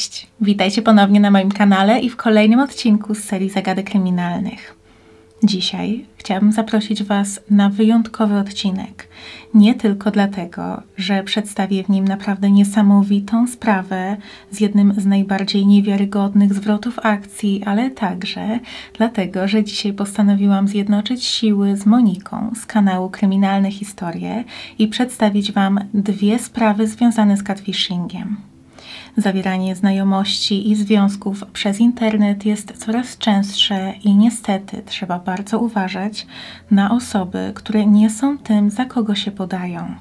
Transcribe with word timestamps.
Cześć, 0.00 0.26
witajcie 0.40 0.82
ponownie 0.82 1.20
na 1.20 1.30
moim 1.30 1.50
kanale 1.50 2.00
i 2.00 2.10
w 2.10 2.16
kolejnym 2.16 2.60
odcinku 2.60 3.14
z 3.14 3.18
serii 3.24 3.50
Zagadek 3.50 3.90
Kryminalnych. 3.90 4.74
Dzisiaj 5.44 6.04
chciałabym 6.16 6.52
zaprosić 6.52 7.02
Was 7.02 7.40
na 7.50 7.70
wyjątkowy 7.70 8.38
odcinek. 8.38 9.08
Nie 9.54 9.74
tylko 9.74 10.10
dlatego, 10.10 10.82
że 10.96 11.22
przedstawię 11.22 11.84
w 11.84 11.88
nim 11.88 12.08
naprawdę 12.08 12.50
niesamowitą 12.50 13.46
sprawę 13.46 14.16
z 14.50 14.60
jednym 14.60 14.94
z 15.00 15.06
najbardziej 15.06 15.66
niewiarygodnych 15.66 16.54
zwrotów 16.54 16.98
akcji, 17.02 17.62
ale 17.66 17.90
także 17.90 18.60
dlatego, 18.98 19.48
że 19.48 19.64
dzisiaj 19.64 19.92
postanowiłam 19.92 20.68
zjednoczyć 20.68 21.24
siły 21.24 21.76
z 21.76 21.86
Moniką 21.86 22.52
z 22.62 22.66
kanału 22.66 23.10
Kryminalne 23.10 23.70
Historie 23.70 24.44
i 24.78 24.88
przedstawić 24.88 25.52
Wam 25.52 25.80
dwie 25.94 26.38
sprawy 26.38 26.86
związane 26.86 27.36
z 27.36 27.42
catfishingiem. 27.42 28.49
Zawieranie 29.16 29.76
znajomości 29.76 30.70
i 30.70 30.76
związków 30.76 31.44
przez 31.52 31.80
internet 31.80 32.44
jest 32.44 32.72
coraz 32.86 33.18
częstsze 33.18 33.92
i 34.04 34.14
niestety 34.14 34.82
trzeba 34.86 35.18
bardzo 35.18 35.58
uważać 35.58 36.26
na 36.70 36.90
osoby, 36.90 37.52
które 37.54 37.86
nie 37.86 38.10
są 38.10 38.38
tym, 38.38 38.70
za 38.70 38.84
kogo 38.84 39.14
się 39.14 39.30
podają. 39.30 39.94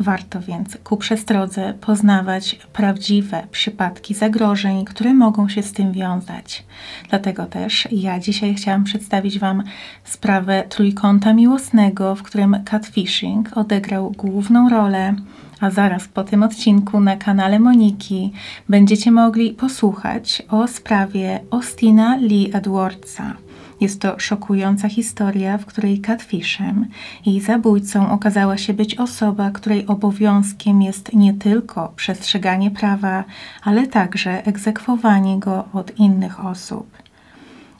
Warto 0.00 0.40
więc 0.40 0.76
ku 0.84 0.96
przestrodze 0.96 1.74
poznawać 1.80 2.58
prawdziwe 2.72 3.46
przypadki 3.50 4.14
zagrożeń, 4.14 4.84
które 4.84 5.14
mogą 5.14 5.48
się 5.48 5.62
z 5.62 5.72
tym 5.72 5.92
wiązać. 5.92 6.64
Dlatego 7.08 7.46
też 7.46 7.88
ja 7.92 8.18
dzisiaj 8.18 8.54
chciałam 8.54 8.84
przedstawić 8.84 9.38
Wam 9.38 9.62
sprawę 10.04 10.64
trójkąta 10.68 11.32
miłosnego, 11.32 12.14
w 12.14 12.22
którym 12.22 12.56
catfishing 12.64 13.56
odegrał 13.56 14.10
główną 14.10 14.68
rolę 14.68 15.14
a 15.60 15.70
zaraz 15.70 16.08
po 16.08 16.24
tym 16.24 16.42
odcinku 16.42 17.00
na 17.00 17.16
kanale 17.16 17.58
Moniki 17.58 18.32
będziecie 18.68 19.12
mogli 19.12 19.50
posłuchać 19.50 20.42
o 20.48 20.68
sprawie 20.68 21.40
Austina 21.50 22.16
Lee 22.16 22.50
Edwardsa. 22.52 23.36
Jest 23.80 24.00
to 24.00 24.18
szokująca 24.18 24.88
historia, 24.88 25.58
w 25.58 25.66
której 25.66 26.00
catfishem 26.00 26.86
i 27.26 27.40
zabójcą 27.40 28.10
okazała 28.10 28.58
się 28.58 28.74
być 28.74 28.94
osoba, 28.94 29.50
której 29.50 29.86
obowiązkiem 29.86 30.82
jest 30.82 31.12
nie 31.12 31.34
tylko 31.34 31.92
przestrzeganie 31.96 32.70
prawa, 32.70 33.24
ale 33.62 33.86
także 33.86 34.46
egzekwowanie 34.46 35.38
go 35.38 35.64
od 35.72 35.98
innych 35.98 36.44
osób. 36.44 36.86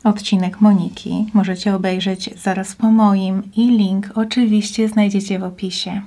Odcinek 0.04 0.60
Moniki 0.60 1.26
możecie 1.34 1.74
obejrzeć 1.74 2.30
zaraz 2.42 2.74
po 2.74 2.90
moim 2.90 3.42
i 3.56 3.66
link 3.66 4.10
oczywiście 4.14 4.88
znajdziecie 4.88 5.38
w 5.38 5.44
opisie. 5.44 6.02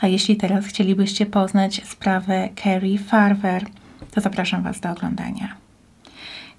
A 0.00 0.06
jeśli 0.06 0.36
teraz 0.36 0.66
chcielibyście 0.66 1.26
poznać 1.26 1.82
sprawę 1.84 2.48
Carrie 2.62 2.98
Farver, 2.98 3.66
to 4.10 4.20
zapraszam 4.20 4.62
Was 4.62 4.80
do 4.80 4.90
oglądania. 4.90 5.56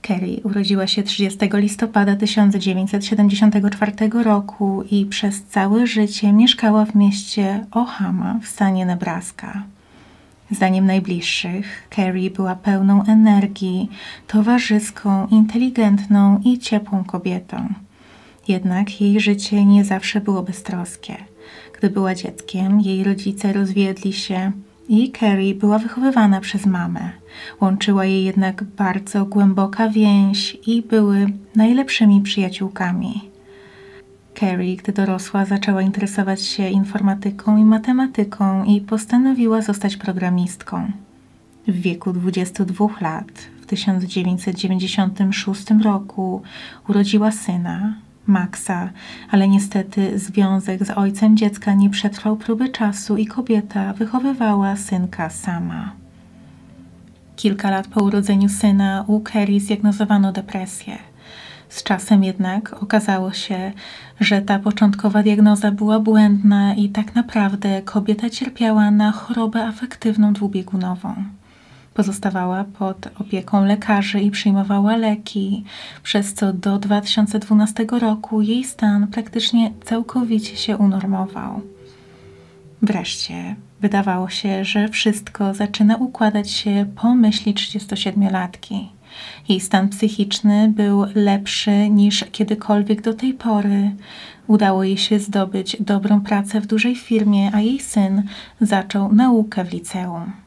Carrie 0.07 0.43
urodziła 0.43 0.87
się 0.87 1.03
30 1.03 1.39
listopada 1.53 2.15
1974 2.15 3.91
roku 4.23 4.83
i 4.91 5.05
przez 5.05 5.43
całe 5.43 5.87
życie 5.87 6.33
mieszkała 6.33 6.85
w 6.85 6.95
mieście 6.95 7.65
Ohama 7.71 8.39
w 8.43 8.47
stanie 8.47 8.85
Nebraska. 8.85 9.63
Zdaniem 10.51 10.85
najbliższych, 10.85 11.87
Carrie 11.95 12.31
była 12.31 12.55
pełną 12.55 13.03
energii, 13.03 13.89
towarzyską, 14.27 15.27
inteligentną 15.27 16.41
i 16.45 16.59
ciepłą 16.59 17.03
kobietą. 17.03 17.73
Jednak 18.47 19.01
jej 19.01 19.19
życie 19.19 19.65
nie 19.65 19.85
zawsze 19.85 20.21
było 20.21 20.43
beztroskie. 20.43 21.15
Gdy 21.77 21.89
była 21.89 22.15
dzieckiem, 22.15 22.81
jej 22.81 23.03
rodzice 23.03 23.53
rozwiedli 23.53 24.13
się 24.13 24.51
i 24.89 25.11
Carrie 25.19 25.55
była 25.55 25.79
wychowywana 25.79 26.41
przez 26.41 26.65
mamę. 26.65 27.09
Łączyła 27.61 28.05
jej 28.05 28.23
jednak 28.23 28.63
bardzo 28.63 29.25
głęboka 29.25 29.89
więź 29.89 30.57
i 30.67 30.81
były 30.81 31.27
najlepszymi 31.55 32.21
przyjaciółkami. 32.21 33.21
Carrie, 34.39 34.75
gdy 34.75 34.91
dorosła, 34.91 35.45
zaczęła 35.45 35.81
interesować 35.81 36.41
się 36.41 36.69
informatyką 36.69 37.57
i 37.57 37.63
matematyką 37.63 38.63
i 38.63 38.81
postanowiła 38.81 39.61
zostać 39.61 39.97
programistką. 39.97 40.91
W 41.67 41.81
wieku 41.81 42.13
22 42.13 42.87
lat, 43.01 43.31
w 43.61 43.65
1996 43.65 45.65
roku, 45.83 46.41
urodziła 46.87 47.31
syna, 47.31 47.93
Maxa, 48.27 48.89
ale 49.31 49.47
niestety 49.47 50.19
związek 50.19 50.85
z 50.85 50.89
ojcem 50.89 51.37
dziecka 51.37 51.73
nie 51.73 51.89
przetrwał 51.89 52.37
próby 52.37 52.69
czasu 52.69 53.17
i 53.17 53.25
kobieta 53.25 53.93
wychowywała 53.93 54.75
synka 54.75 55.29
sama. 55.29 55.91
Kilka 57.35 57.69
lat 57.69 57.87
po 57.87 58.03
urodzeniu 58.03 58.49
syna 58.49 59.03
u 59.07 59.19
Kerry 59.19 59.59
zdiagnozowano 59.59 60.31
depresję. 60.31 60.97
Z 61.69 61.83
czasem 61.83 62.23
jednak 62.23 62.83
okazało 62.83 63.33
się, 63.33 63.71
że 64.19 64.41
ta 64.41 64.59
początkowa 64.59 65.23
diagnoza 65.23 65.71
była 65.71 65.99
błędna 65.99 66.75
i 66.75 66.89
tak 66.89 67.15
naprawdę 67.15 67.81
kobieta 67.81 68.29
cierpiała 68.29 68.91
na 68.91 69.11
chorobę 69.11 69.65
afektywną 69.65 70.33
dwubiegunową. 70.33 71.23
Pozostawała 71.97 72.63
pod 72.63 73.09
opieką 73.19 73.65
lekarzy 73.65 74.19
i 74.19 74.31
przyjmowała 74.31 74.95
leki, 74.95 75.63
przez 76.03 76.33
co 76.33 76.53
do 76.53 76.77
2012 76.79 77.85
roku 77.99 78.41
jej 78.41 78.63
stan 78.63 79.07
praktycznie 79.07 79.71
całkowicie 79.85 80.55
się 80.57 80.77
unormował. 80.77 81.61
Wreszcie 82.81 83.55
wydawało 83.81 84.29
się, 84.29 84.65
że 84.65 84.89
wszystko 84.89 85.53
zaczyna 85.53 85.95
układać 85.95 86.51
się 86.51 86.85
po 86.95 87.15
myśli 87.15 87.53
37-latki. 87.53 88.87
Jej 89.49 89.59
stan 89.59 89.89
psychiczny 89.89 90.73
był 90.75 91.05
lepszy 91.15 91.89
niż 91.89 92.25
kiedykolwiek 92.31 93.01
do 93.01 93.13
tej 93.13 93.33
pory. 93.33 93.91
Udało 94.47 94.83
jej 94.83 94.97
się 94.97 95.19
zdobyć 95.19 95.77
dobrą 95.79 96.21
pracę 96.21 96.61
w 96.61 96.67
dużej 96.67 96.95
firmie, 96.95 97.51
a 97.53 97.61
jej 97.61 97.79
syn 97.79 98.23
zaczął 98.61 99.13
naukę 99.13 99.65
w 99.65 99.73
liceum 99.73 100.46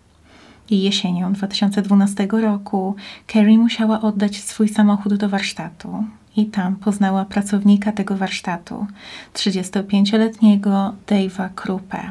i 0.70 0.82
jesienią 0.82 1.32
2012 1.32 2.28
roku 2.32 2.94
Carrie 3.32 3.58
musiała 3.58 4.00
oddać 4.00 4.36
swój 4.36 4.68
samochód 4.68 5.14
do 5.14 5.28
warsztatu. 5.28 6.04
I 6.36 6.46
tam 6.46 6.76
poznała 6.76 7.24
pracownika 7.24 7.92
tego 7.92 8.16
warsztatu, 8.16 8.86
35-letniego 9.34 10.92
Dave'a 11.06 11.48
Krupę. 11.54 12.10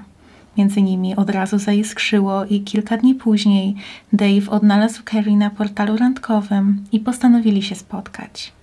Między 0.58 0.82
nimi 0.82 1.16
od 1.16 1.30
razu 1.30 1.60
zaiskrzyło 1.60 2.46
i 2.46 2.62
kilka 2.62 2.98
dni 2.98 3.16
później 3.16 3.76
Dave 4.14 4.50
odnalazł 4.50 5.04
Carrie 5.12 5.38
na 5.38 5.50
portalu 5.50 5.98
randkowym 5.98 6.84
i 6.92 7.00
postanowili 7.00 7.62
się 7.62 7.76
spotkać. 7.76 8.59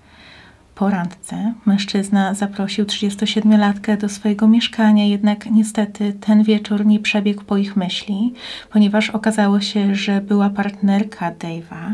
Po 0.76 0.90
randce 0.90 1.54
mężczyzna 1.66 2.34
zaprosił 2.34 2.84
37-latkę 2.84 3.96
do 3.96 4.08
swojego 4.08 4.48
mieszkania, 4.48 5.04
jednak 5.04 5.46
niestety 5.50 6.12
ten 6.12 6.42
wieczór 6.42 6.86
nie 6.86 7.00
przebiegł 7.00 7.44
po 7.44 7.56
ich 7.56 7.76
myśli, 7.76 8.34
ponieważ 8.70 9.10
okazało 9.10 9.60
się, 9.60 9.94
że 9.94 10.20
była 10.20 10.50
partnerka 10.50 11.32
Dave'a, 11.32 11.92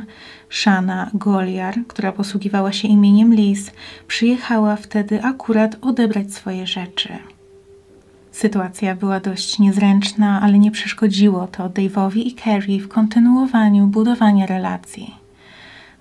Shana 0.50 1.10
Goliar, 1.14 1.74
która 1.88 2.12
posługiwała 2.12 2.72
się 2.72 2.88
imieniem 2.88 3.34
Liz, 3.34 3.70
przyjechała 4.08 4.76
wtedy 4.76 5.22
akurat 5.22 5.76
odebrać 5.80 6.34
swoje 6.34 6.66
rzeczy. 6.66 7.08
Sytuacja 8.32 8.96
była 8.96 9.20
dość 9.20 9.58
niezręczna, 9.58 10.40
ale 10.40 10.58
nie 10.58 10.70
przeszkodziło 10.70 11.46
to 11.46 11.68
Dave'owi 11.68 12.18
i 12.18 12.34
Carrie 12.34 12.80
w 12.80 12.88
kontynuowaniu 12.88 13.86
budowania 13.86 14.46
relacji. 14.46 15.21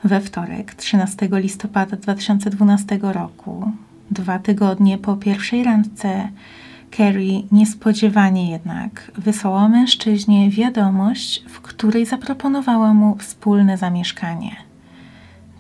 We 0.04 0.22
wtorek, 0.22 0.76
13 0.76 1.30
listopada 1.32 1.98
2012 1.98 3.00
roku, 3.02 3.72
dwa 4.12 4.40
tygodnie 4.40 4.98
po 4.98 5.16
pierwszej 5.16 5.64
randce, 5.64 6.30
Carrie 6.98 7.44
niespodziewanie 7.52 8.52
jednak 8.52 9.12
wysłała 9.18 9.70
mężczyźnie 9.70 10.50
wiadomość, 10.50 11.44
w 11.50 11.62
której 11.62 12.06
zaproponowała 12.06 12.94
mu 12.94 13.16
wspólne 13.16 13.78
zamieszkanie. 13.78 14.56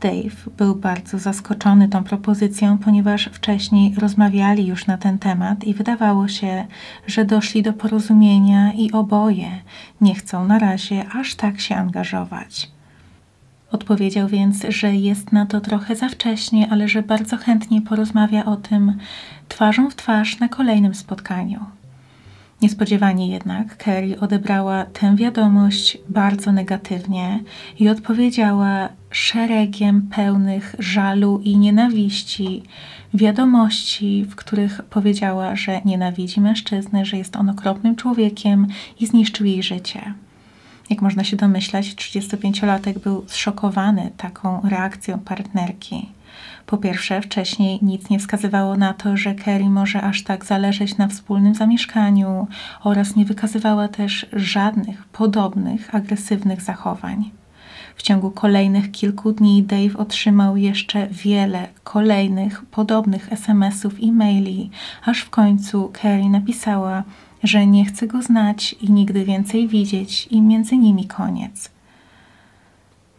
Dave 0.01 0.49
był 0.57 0.75
bardzo 0.75 1.19
zaskoczony 1.19 1.87
tą 1.89 2.03
propozycją, 2.03 2.77
ponieważ 2.77 3.29
wcześniej 3.33 3.95
rozmawiali 3.95 4.67
już 4.67 4.87
na 4.87 4.97
ten 4.97 5.19
temat 5.19 5.63
i 5.63 5.73
wydawało 5.73 6.27
się, 6.27 6.65
że 7.07 7.25
doszli 7.25 7.63
do 7.63 7.73
porozumienia 7.73 8.73
i 8.73 8.91
oboje 8.91 9.51
nie 10.01 10.15
chcą 10.15 10.47
na 10.47 10.59
razie 10.59 11.05
aż 11.09 11.35
tak 11.35 11.59
się 11.59 11.75
angażować. 11.75 12.80
Odpowiedział 13.71 14.27
więc, 14.27 14.65
że 14.69 14.95
jest 14.95 15.31
na 15.31 15.45
to 15.45 15.61
trochę 15.61 15.95
za 15.95 16.09
wcześnie, 16.09 16.67
ale 16.71 16.87
że 16.87 17.03
bardzo 17.03 17.37
chętnie 17.37 17.81
porozmawia 17.81 18.45
o 18.45 18.55
tym 18.55 18.93
twarzą 19.49 19.89
w 19.89 19.95
twarz 19.95 20.39
na 20.39 20.49
kolejnym 20.49 20.95
spotkaniu. 20.95 21.65
Niespodziewanie 22.61 23.27
jednak 23.27 23.77
Kerry 23.77 24.19
odebrała 24.19 24.85
tę 24.85 25.15
wiadomość 25.15 25.97
bardzo 26.09 26.51
negatywnie 26.51 27.39
i 27.79 27.89
odpowiedziała 27.89 28.89
szeregiem 29.11 30.01
pełnych 30.01 30.75
żalu 30.79 31.41
i 31.43 31.57
nienawiści, 31.57 32.63
wiadomości, 33.13 34.25
w 34.29 34.35
których 34.35 34.81
powiedziała, 34.81 35.55
że 35.55 35.81
nienawidzi 35.85 36.41
mężczyznę, 36.41 37.05
że 37.05 37.17
jest 37.17 37.35
on 37.35 37.49
okropnym 37.49 37.95
człowiekiem 37.95 38.67
i 38.99 39.07
zniszczył 39.07 39.45
jej 39.45 39.63
życie. 39.63 40.13
Jak 40.91 41.01
można 41.01 41.23
się 41.23 41.37
domyślać, 41.37 41.95
35-latek 41.95 42.99
był 42.99 43.25
zszokowany 43.27 44.11
taką 44.17 44.61
reakcją 44.69 45.19
partnerki. 45.19 46.09
Po 46.65 46.77
pierwsze, 46.77 47.21
wcześniej 47.21 47.79
nic 47.81 48.09
nie 48.09 48.19
wskazywało 48.19 48.77
na 48.77 48.93
to, 48.93 49.17
że 49.17 49.35
Kerry 49.35 49.69
może 49.69 50.01
aż 50.01 50.23
tak 50.23 50.45
zależeć 50.45 50.97
na 50.97 51.07
wspólnym 51.07 51.55
zamieszkaniu 51.55 52.47
oraz 52.83 53.15
nie 53.15 53.25
wykazywała 53.25 53.87
też 53.87 54.25
żadnych 54.33 55.05
podobnych 55.05 55.95
agresywnych 55.95 56.61
zachowań. 56.61 57.31
W 57.95 58.01
ciągu 58.01 58.31
kolejnych 58.31 58.91
kilku 58.91 59.31
dni 59.31 59.63
Dave 59.63 59.97
otrzymał 59.97 60.57
jeszcze 60.57 61.07
wiele 61.07 61.67
kolejnych 61.83 62.65
podobnych 62.65 63.33
SMS-ów 63.33 63.99
i 63.99 64.11
maili, 64.11 64.69
aż 65.05 65.21
w 65.21 65.29
końcu 65.29 65.91
Kerry 65.93 66.29
napisała, 66.29 67.03
że 67.43 67.67
nie 67.67 67.85
chce 67.85 68.07
go 68.07 68.21
znać 68.21 68.75
i 68.81 68.91
nigdy 68.91 69.25
więcej 69.25 69.67
widzieć, 69.67 70.27
i 70.27 70.41
między 70.41 70.77
nimi 70.77 71.07
koniec. 71.07 71.71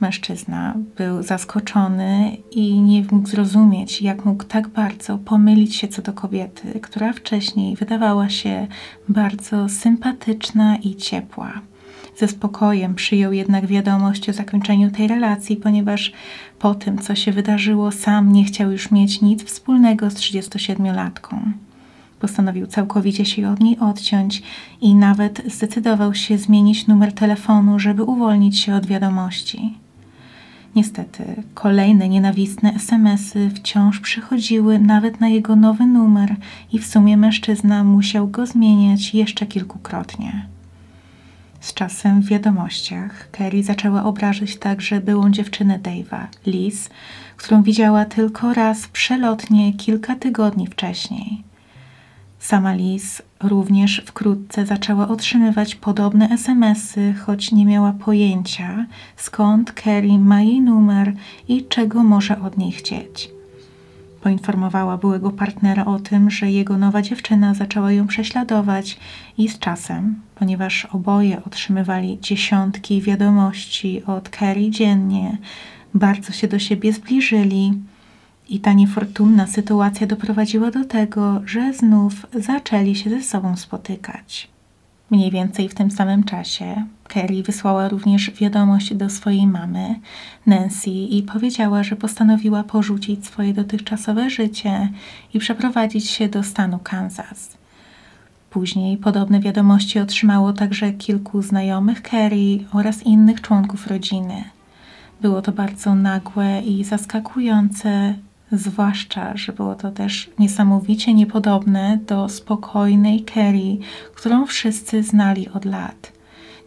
Mężczyzna 0.00 0.74
był 0.96 1.22
zaskoczony 1.22 2.36
i 2.50 2.80
nie 2.80 3.04
mógł 3.10 3.28
zrozumieć, 3.28 4.02
jak 4.02 4.24
mógł 4.24 4.44
tak 4.44 4.68
bardzo 4.68 5.18
pomylić 5.18 5.76
się 5.76 5.88
co 5.88 6.02
do 6.02 6.12
kobiety, 6.12 6.80
która 6.80 7.12
wcześniej 7.12 7.76
wydawała 7.76 8.28
się 8.28 8.66
bardzo 9.08 9.68
sympatyczna 9.68 10.76
i 10.76 10.96
ciepła. 10.96 11.52
Ze 12.16 12.28
spokojem 12.28 12.94
przyjął 12.94 13.32
jednak 13.32 13.66
wiadomość 13.66 14.28
o 14.28 14.32
zakończeniu 14.32 14.90
tej 14.90 15.08
relacji, 15.08 15.56
ponieważ 15.56 16.12
po 16.58 16.74
tym, 16.74 16.98
co 16.98 17.14
się 17.14 17.32
wydarzyło, 17.32 17.92
sam 17.92 18.32
nie 18.32 18.44
chciał 18.44 18.72
już 18.72 18.90
mieć 18.90 19.20
nic 19.20 19.44
wspólnego 19.44 20.10
z 20.10 20.14
37-latką. 20.14 21.52
Postanowił 22.22 22.66
całkowicie 22.66 23.24
się 23.24 23.48
od 23.48 23.60
niej 23.60 23.78
odciąć 23.78 24.42
i 24.80 24.94
nawet 24.94 25.42
zdecydował 25.46 26.14
się 26.14 26.38
zmienić 26.38 26.86
numer 26.86 27.12
telefonu, 27.12 27.78
żeby 27.78 28.02
uwolnić 28.02 28.58
się 28.58 28.74
od 28.74 28.86
wiadomości. 28.86 29.78
Niestety, 30.76 31.42
kolejne 31.54 32.08
nienawistne 32.08 32.74
SMSy 32.74 33.50
wciąż 33.50 34.00
przychodziły 34.00 34.78
nawet 34.78 35.20
na 35.20 35.28
jego 35.28 35.56
nowy 35.56 35.86
numer 35.86 36.36
i 36.72 36.78
w 36.78 36.86
sumie 36.86 37.16
mężczyzna 37.16 37.84
musiał 37.84 38.28
go 38.28 38.46
zmieniać 38.46 39.14
jeszcze 39.14 39.46
kilkukrotnie. 39.46 40.46
Z 41.60 41.74
czasem 41.74 42.22
w 42.22 42.28
wiadomościach 42.28 43.30
Kerry 43.30 43.62
zaczęła 43.62 44.04
obrażać 44.04 44.56
także 44.56 45.00
byłą 45.00 45.30
dziewczynę 45.30 45.78
Dave'a, 45.78 46.26
Liz, 46.46 46.90
którą 47.36 47.62
widziała 47.62 48.04
tylko 48.04 48.54
raz 48.54 48.88
przelotnie 48.88 49.72
kilka 49.72 50.16
tygodni 50.16 50.66
wcześniej. 50.66 51.51
Sama 52.42 52.74
Liz 52.74 53.22
również 53.42 54.02
wkrótce 54.06 54.66
zaczęła 54.66 55.08
otrzymywać 55.08 55.74
podobne 55.74 56.28
SMSy, 56.28 57.14
choć 57.26 57.52
nie 57.52 57.66
miała 57.66 57.92
pojęcia, 57.92 58.86
skąd 59.16 59.72
Kerry 59.72 60.18
ma 60.18 60.42
jej 60.42 60.60
numer 60.60 61.12
i 61.48 61.64
czego 61.64 62.04
może 62.04 62.40
od 62.40 62.58
niej 62.58 62.72
chcieć. 62.72 63.30
Poinformowała 64.22 64.96
byłego 64.96 65.30
partnera 65.30 65.84
o 65.84 65.98
tym, 65.98 66.30
że 66.30 66.50
jego 66.50 66.78
nowa 66.78 67.02
dziewczyna 67.02 67.54
zaczęła 67.54 67.92
ją 67.92 68.06
prześladować 68.06 68.98
i 69.38 69.48
z 69.48 69.58
czasem, 69.58 70.14
ponieważ 70.34 70.84
oboje 70.84 71.44
otrzymywali 71.44 72.18
dziesiątki 72.20 73.02
wiadomości 73.02 74.04
od 74.04 74.28
Kerry 74.28 74.70
dziennie, 74.70 75.38
bardzo 75.94 76.32
się 76.32 76.48
do 76.48 76.58
siebie 76.58 76.92
zbliżyli 76.92 77.72
i 78.52 78.60
ta 78.60 78.72
niefortunna 78.72 79.46
sytuacja 79.46 80.06
doprowadziła 80.06 80.70
do 80.70 80.84
tego, 80.84 81.42
że 81.46 81.72
znów 81.72 82.26
zaczęli 82.34 82.94
się 82.94 83.10
ze 83.10 83.22
sobą 83.22 83.56
spotykać. 83.56 84.48
Mniej 85.10 85.30
więcej 85.30 85.68
w 85.68 85.74
tym 85.74 85.90
samym 85.90 86.24
czasie 86.24 86.84
Kerry 87.08 87.42
wysłała 87.42 87.88
również 87.88 88.30
wiadomość 88.30 88.94
do 88.94 89.10
swojej 89.10 89.46
mamy, 89.46 90.00
Nancy, 90.46 90.90
i 90.90 91.22
powiedziała, 91.22 91.82
że 91.82 91.96
postanowiła 91.96 92.64
porzucić 92.64 93.26
swoje 93.26 93.54
dotychczasowe 93.54 94.30
życie 94.30 94.88
i 95.34 95.38
przeprowadzić 95.38 96.10
się 96.10 96.28
do 96.28 96.42
stanu 96.42 96.78
Kansas. 96.78 97.56
Później 98.50 98.96
podobne 98.96 99.40
wiadomości 99.40 99.98
otrzymało 99.98 100.52
także 100.52 100.92
kilku 100.92 101.42
znajomych 101.42 102.02
Kerry 102.02 102.58
oraz 102.72 103.02
innych 103.02 103.40
członków 103.40 103.86
rodziny. 103.86 104.44
Było 105.20 105.42
to 105.42 105.52
bardzo 105.52 105.94
nagłe 105.94 106.60
i 106.60 106.84
zaskakujące, 106.84 108.14
Zwłaszcza, 108.52 109.36
że 109.36 109.52
było 109.52 109.74
to 109.74 109.90
też 109.90 110.30
niesamowicie 110.38 111.14
niepodobne 111.14 111.98
do 112.06 112.28
spokojnej 112.28 113.22
Kerry, 113.22 113.78
którą 114.14 114.46
wszyscy 114.46 115.02
znali 115.02 115.48
od 115.48 115.64
lat. 115.64 116.12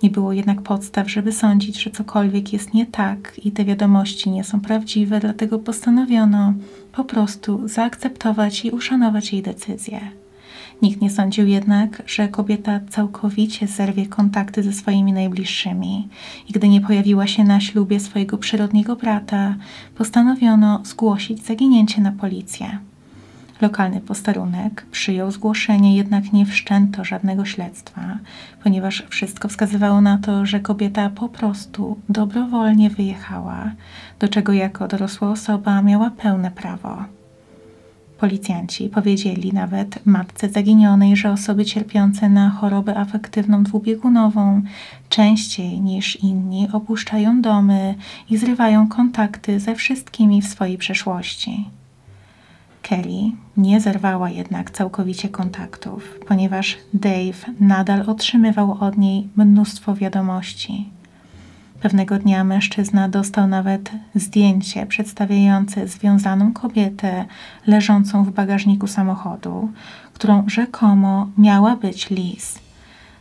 Nie 0.03 0.09
było 0.09 0.33
jednak 0.33 0.61
podstaw, 0.61 1.09
żeby 1.09 1.31
sądzić, 1.31 1.83
że 1.83 1.91
cokolwiek 1.91 2.53
jest 2.53 2.73
nie 2.73 2.85
tak 2.85 3.31
i 3.43 3.51
te 3.51 3.65
wiadomości 3.65 4.29
nie 4.29 4.43
są 4.43 4.61
prawdziwe, 4.61 5.19
dlatego 5.19 5.59
postanowiono 5.59 6.53
po 6.91 7.03
prostu 7.03 7.67
zaakceptować 7.67 8.65
i 8.65 8.71
uszanować 8.71 9.33
jej 9.33 9.41
decyzję. 9.41 9.99
Nikt 10.81 11.01
nie 11.01 11.09
sądził 11.09 11.47
jednak, 11.47 12.03
że 12.05 12.27
kobieta 12.27 12.79
całkowicie 12.89 13.67
zerwie 13.67 14.05
kontakty 14.05 14.63
ze 14.63 14.73
swoimi 14.73 15.13
najbliższymi 15.13 16.09
i 16.49 16.53
gdy 16.53 16.67
nie 16.67 16.81
pojawiła 16.81 17.27
się 17.27 17.43
na 17.43 17.59
ślubie 17.59 17.99
swojego 17.99 18.37
przyrodniego 18.37 18.95
brata, 18.95 19.55
postanowiono 19.95 20.81
zgłosić 20.83 21.45
zaginięcie 21.45 22.01
na 22.01 22.11
policję. 22.11 22.79
Lokalny 23.61 24.01
posterunek 24.01 24.85
przyjął 24.91 25.31
zgłoszenie, 25.31 25.95
jednak 25.97 26.33
nie 26.33 26.45
wszczęto 26.45 27.03
żadnego 27.03 27.45
śledztwa, 27.45 28.17
ponieważ 28.63 29.03
wszystko 29.09 29.47
wskazywało 29.47 30.01
na 30.01 30.17
to, 30.17 30.45
że 30.45 30.59
kobieta 30.59 31.09
po 31.09 31.29
prostu 31.29 31.99
dobrowolnie 32.09 32.89
wyjechała, 32.89 33.71
do 34.19 34.27
czego 34.27 34.53
jako 34.53 34.87
dorosła 34.87 35.29
osoba 35.29 35.81
miała 35.81 36.09
pełne 36.09 36.51
prawo. 36.51 37.03
Policjanci 38.25 38.89
powiedzieli 38.89 39.53
nawet 39.53 40.05
matce 40.05 40.49
zaginionej, 40.49 41.15
że 41.15 41.31
osoby 41.31 41.65
cierpiące 41.65 42.29
na 42.29 42.49
chorobę 42.49 42.97
afektywną 42.97 43.63
dwubiegunową 43.63 44.61
częściej 45.09 45.81
niż 45.81 46.15
inni 46.15 46.67
opuszczają 46.73 47.41
domy 47.41 47.95
i 48.29 48.37
zrywają 48.37 48.87
kontakty 48.87 49.59
ze 49.59 49.75
wszystkimi 49.75 50.41
w 50.41 50.47
swojej 50.47 50.77
przeszłości. 50.77 51.65
Kelly 52.81 53.31
nie 53.57 53.81
zerwała 53.81 54.29
jednak 54.29 54.71
całkowicie 54.71 55.29
kontaktów, 55.29 56.19
ponieważ 56.27 56.77
Dave 56.93 57.45
nadal 57.59 58.03
otrzymywał 58.09 58.77
od 58.79 58.97
niej 58.97 59.27
mnóstwo 59.35 59.95
wiadomości. 59.95 60.89
Pewnego 61.85 62.19
dnia 62.19 62.43
mężczyzna 62.43 63.09
dostał 63.09 63.47
nawet 63.47 63.91
zdjęcie 64.15 64.85
przedstawiające 64.85 65.87
związaną 65.87 66.53
kobietę 66.53 67.25
leżącą 67.67 68.23
w 68.23 68.31
bagażniku 68.31 68.87
samochodu, 68.87 69.69
którą 70.13 70.49
rzekomo 70.49 71.29
miała 71.37 71.75
być 71.75 72.09
Liz. 72.09 72.59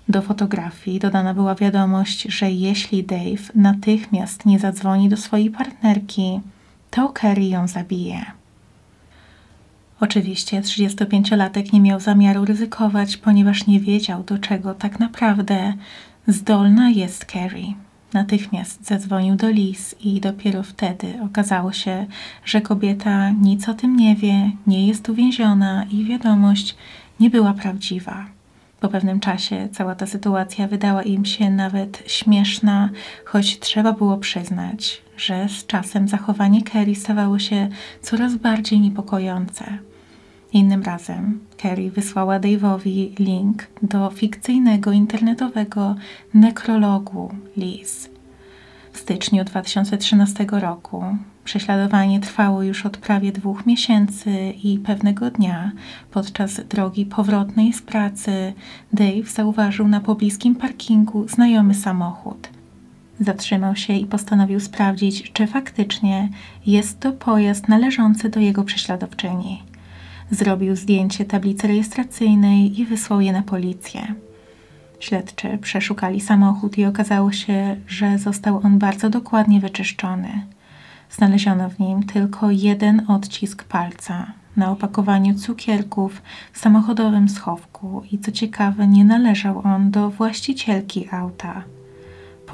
Do 0.09 0.23
fotografii 0.23 0.99
dodana 0.99 1.35
była 1.35 1.55
wiadomość, 1.55 2.23
że 2.23 2.51
jeśli 2.51 3.05
Dave 3.05 3.53
natychmiast 3.55 4.47
nie 4.47 4.59
zadzwoni 4.59 5.09
do 5.09 5.17
swojej 5.17 5.51
partnerki, 5.51 6.41
to 6.91 7.09
Kerry 7.09 7.45
ją 7.45 7.69
zabije. 7.69 8.25
Oczywiście 10.01 10.61
35-latek 10.61 11.73
nie 11.73 11.81
miał 11.81 12.01
zamiaru 12.01 12.45
ryzykować, 12.45 13.17
ponieważ 13.17 13.67
nie 13.67 13.81
wiedział, 13.81 14.23
do 14.23 14.39
czego 14.39 14.75
tak 14.75 15.01
naprawdę 15.01 15.73
zdolna 16.27 16.91
jest 16.91 17.25
Kerry. 17.25 17.65
Natychmiast 18.15 18.87
zadzwonił 18.87 19.37
do 19.37 19.51
Liz 19.51 19.95
i 20.01 20.21
dopiero 20.21 20.63
wtedy 20.63 21.15
okazało 21.25 21.73
się, 21.73 22.07
że 22.45 22.61
kobieta 22.61 23.31
nic 23.31 23.69
o 23.69 23.75
tym 23.75 23.97
nie 23.97 24.17
wie, 24.17 24.51
nie 24.67 24.87
jest 24.87 25.09
uwięziona 25.09 25.85
i 25.91 26.05
wiadomość 26.05 26.77
nie 27.21 27.31
była 27.31 27.55
prawdziwa. 27.55 28.27
Po 28.81 28.89
pewnym 28.89 29.21
czasie 29.21 29.69
cała 29.73 29.95
ta 29.95 30.07
sytuacja 30.07 30.69
wydała 30.69 31.03
im 31.03 31.25
się 31.25 31.51
nawet 31.51 32.03
śmieszna, 32.07 32.91
choć 33.25 33.59
trzeba 33.59 33.93
było 33.93 34.17
przyznać, 34.17 35.03
że 35.17 35.49
z 35.49 35.67
czasem 35.67 36.09
zachowanie 36.09 36.63
Kerry 36.63 36.95
stawało 36.95 37.39
się 37.39 37.69
coraz 38.03 38.37
bardziej 38.37 38.81
niepokojące. 38.81 39.79
Innym 40.55 40.83
razem 40.83 41.41
Kerry 41.57 41.91
wysłała 41.91 42.41
Dave'owi 42.41 43.19
link 43.19 43.67
do 43.83 44.11
fikcyjnego 44.11 44.93
internetowego 44.93 45.95
nekrologu 46.35 47.35
Liz. 47.57 48.11
W 48.93 48.99
styczniu 48.99 49.45
2013 49.45 50.47
roku 50.51 51.05
prześladowanie 51.45 52.21
trwało 52.21 52.63
już 52.63 52.87
od 52.87 52.97
prawie 52.97 53.33
dwóch 53.33 53.67
miesięcy 53.67 54.55
i 54.63 54.79
pewnego 54.79 55.31
dnia 55.31 55.73
podczas 56.11 56.61
drogi 56.69 57.07
powrotnej 57.07 57.73
z 57.73 57.83
pracy 57.83 58.53
Dave 58.93 59.31
zauważył 59.31 59.89
na 59.89 60.01
pobliskim 60.01 60.55
parkingu 60.55 61.29
znajomy 61.29 61.75
samochód. 61.75 62.49
Zatrzymał 63.21 63.77
się 63.77 63.93
i 63.93 64.07
postanowił 64.07 64.61
sprawdzić, 64.61 65.33
czy 65.33 65.47
faktycznie 65.47 66.29
jest 66.67 67.01
to 67.01 67.13
pojazd 67.13 67.69
należący 67.69 68.29
do 68.29 68.41
jego 68.41 68.65
prześladowczyni. 68.65 69.74
Zrobił 70.31 70.77
zdjęcie 70.77 71.25
tablicy 71.25 71.67
rejestracyjnej 71.67 72.81
i 72.81 72.85
wysłał 72.85 73.21
je 73.21 73.33
na 73.33 73.43
policję. 73.43 74.15
Śledczy 75.01 75.59
przeszukali 75.59 76.21
samochód 76.21 76.79
i 76.79 76.85
okazało 76.85 77.33
się, 77.33 77.77
że 77.87 78.19
został 78.19 78.61
on 78.65 78.79
bardzo 78.79 79.11
dokładnie 79.11 79.61
wyczyszczony. 79.61 80.29
Znaleziono 81.11 81.71
w 81.71 81.79
nim 81.79 82.03
tylko 82.03 82.51
jeden 82.51 83.03
odcisk 83.09 83.65
palca 83.65 84.33
na 84.57 84.71
opakowaniu 84.71 85.35
cukierków 85.35 86.23
w 86.53 86.59
samochodowym 86.59 87.29
schowku 87.29 88.03
i 88.13 88.19
co 88.19 88.33
ciekawe, 88.33 88.87
nie 88.87 89.05
należał 89.05 89.63
on 89.65 89.91
do 89.91 90.11
właścicielki 90.11 91.09
auta. 91.11 91.63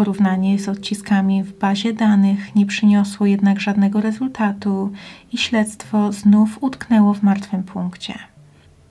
Porównanie 0.01 0.59
z 0.59 0.69
odciskami 0.69 1.43
w 1.43 1.59
bazie 1.59 1.93
danych 1.93 2.55
nie 2.55 2.67
przyniosło 2.67 3.27
jednak 3.27 3.61
żadnego 3.61 4.01
rezultatu 4.01 4.93
i 5.33 5.39
śledztwo 5.39 6.13
znów 6.13 6.59
utknęło 6.61 7.15
w 7.15 7.23
martwym 7.23 7.63
punkcie. 7.63 8.15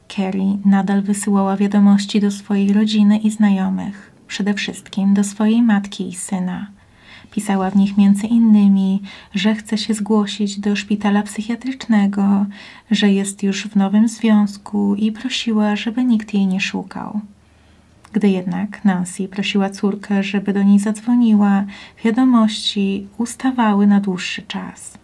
Kerry 0.08 0.46
nadal 0.66 1.02
wysyłała 1.02 1.58
wiadomości 1.58 2.20
do 2.20 2.32
swojej 2.32 2.74
rodziny 2.74 3.18
i 3.18 3.32
znajomych, 3.32 4.12
przede 4.28 4.54
wszystkim 4.54 5.14
do 5.14 5.24
swojej 5.24 5.62
matki 5.62 6.08
i 6.10 6.16
syna. 6.16 6.68
Pisała 7.32 7.70
w 7.70 7.76
nich 7.76 7.98
między 7.98 8.28
innymi, 8.28 9.02
że 9.36 9.56
chce 9.56 9.78
się 9.78 9.94
zgłosić 9.94 10.60
do 10.60 10.76
szpitala 10.76 11.24
psychiatrycznego, 11.24 12.46
że 12.92 13.12
jest 13.12 13.44
już 13.44 13.68
w 13.68 13.76
nowym 13.76 14.08
związku 14.08 14.96
i 14.96 15.12
prosiła, 15.12 15.76
żeby 15.76 16.04
nikt 16.04 16.34
jej 16.34 16.48
nie 16.48 16.62
szukał. 16.62 17.22
Gdy 18.14 18.30
jednak 18.30 18.86
Nancy 18.86 19.28
prosiła 19.28 19.70
córkę, 19.70 20.24
żeby 20.24 20.54
do 20.54 20.64
niej 20.64 20.80
zadzwoniła, 20.80 21.66
wiadomości 22.04 23.08
ustawały 23.18 23.88
na 23.88 24.00
dłuższy 24.00 24.42
czas. 24.42 24.98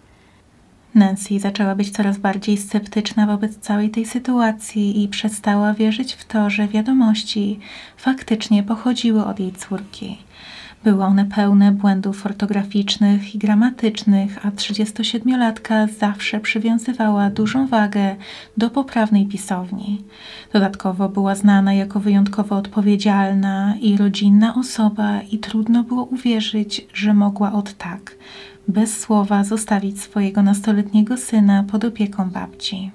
Nancy 0.96 1.40
zaczęła 1.40 1.76
być 1.76 1.92
coraz 1.92 2.18
bardziej 2.18 2.58
sceptyczna 2.58 3.28
wobec 3.28 3.58
całej 3.58 3.90
tej 3.90 4.06
sytuacji 4.06 5.04
i 5.04 5.08
przestała 5.08 5.74
wierzyć 5.74 6.14
w 6.14 6.26
to, 6.26 6.50
że 6.50 6.68
wiadomości 6.68 7.60
faktycznie 7.98 8.64
pochodziły 8.64 9.26
od 9.26 9.40
jej 9.40 9.52
córki. 9.52 10.18
Były 10.86 11.04
one 11.04 11.26
pełne 11.26 11.72
błędów 11.72 12.26
ortograficznych 12.26 13.36
i 13.36 13.38
gramatycznych, 13.38 14.46
a 14.46 14.50
37-latka 14.50 15.88
zawsze 16.00 16.40
przywiązywała 16.40 17.30
dużą 17.30 17.68
wagę 17.68 18.16
do 18.58 18.70
poprawnej 18.70 19.26
pisowni. 19.26 20.02
Dodatkowo 20.54 21.10
była 21.10 21.36
znana 21.36 21.74
jako 21.74 22.00
wyjątkowo 22.00 22.56
odpowiedzialna 22.56 23.76
i 23.82 23.98
rodzinna 23.98 24.56
osoba 24.56 25.22
i 25.22 25.40
trudno 25.40 25.84
było 25.84 26.04
uwierzyć, 26.04 26.88
że 26.94 27.14
mogła 27.14 27.54
od 27.54 27.74
tak, 27.74 28.16
bez 28.68 29.00
słowa 29.00 29.44
zostawić 29.44 30.02
swojego 30.02 30.44
nastoletniego 30.44 31.18
syna 31.18 31.64
pod 31.72 31.86
opieką 31.86 32.30
babci. 32.30 32.92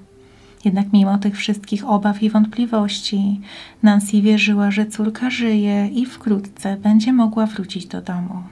Jednak 0.64 0.92
mimo 0.92 1.18
tych 1.18 1.36
wszystkich 1.36 1.88
obaw 1.88 2.22
i 2.22 2.30
wątpliwości, 2.30 3.40
Nancy 3.82 4.22
wierzyła, 4.22 4.70
że 4.70 4.86
córka 4.86 5.30
żyje 5.30 5.88
i 5.88 6.06
wkrótce 6.06 6.76
będzie 6.76 7.12
mogła 7.12 7.46
wrócić 7.46 7.86
do 7.86 8.02
domu. 8.02 8.42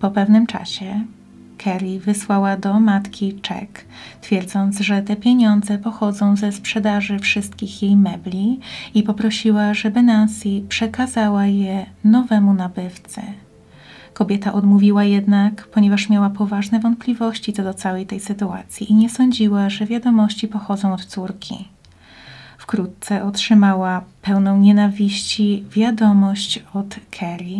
Po 0.00 0.10
pewnym 0.10 0.46
czasie 0.46 1.04
Kerry 1.58 2.00
wysłała 2.00 2.56
do 2.56 2.80
matki 2.80 3.40
czek, 3.42 3.84
twierdząc, 4.20 4.80
że 4.80 5.02
te 5.02 5.16
pieniądze 5.16 5.78
pochodzą 5.78 6.36
ze 6.36 6.52
sprzedaży 6.52 7.18
wszystkich 7.18 7.82
jej 7.82 7.96
mebli 7.96 8.60
i 8.94 9.02
poprosiła, 9.02 9.74
żeby 9.74 10.02
Nancy 10.02 10.62
przekazała 10.68 11.46
je 11.46 11.86
nowemu 12.04 12.54
nabywcy. 12.54 13.22
Kobieta 14.14 14.52
odmówiła 14.52 15.04
jednak, 15.04 15.66
ponieważ 15.66 16.08
miała 16.08 16.30
poważne 16.30 16.80
wątpliwości 16.80 17.52
co 17.52 17.62
do 17.62 17.74
całej 17.74 18.06
tej 18.06 18.20
sytuacji 18.20 18.90
i 18.90 18.94
nie 18.94 19.10
sądziła, 19.10 19.70
że 19.70 19.86
wiadomości 19.86 20.48
pochodzą 20.48 20.92
od 20.92 21.04
córki. 21.04 21.68
Wkrótce 22.58 23.24
otrzymała 23.24 24.04
pełną 24.22 24.58
nienawiści 24.58 25.64
wiadomość 25.70 26.64
od 26.74 26.96
Kerry, 27.10 27.56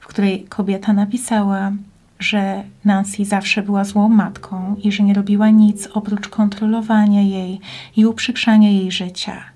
w 0.00 0.06
której 0.06 0.44
kobieta 0.44 0.92
napisała, 0.92 1.72
że 2.18 2.62
Nancy 2.84 3.24
zawsze 3.24 3.62
była 3.62 3.84
złą 3.84 4.08
matką 4.08 4.76
i 4.82 4.92
że 4.92 5.02
nie 5.02 5.14
robiła 5.14 5.50
nic 5.50 5.88
oprócz 5.94 6.28
kontrolowania 6.28 7.22
jej 7.22 7.60
i 7.96 8.06
uprzykrzania 8.06 8.70
jej 8.70 8.92
życia. 8.92 9.55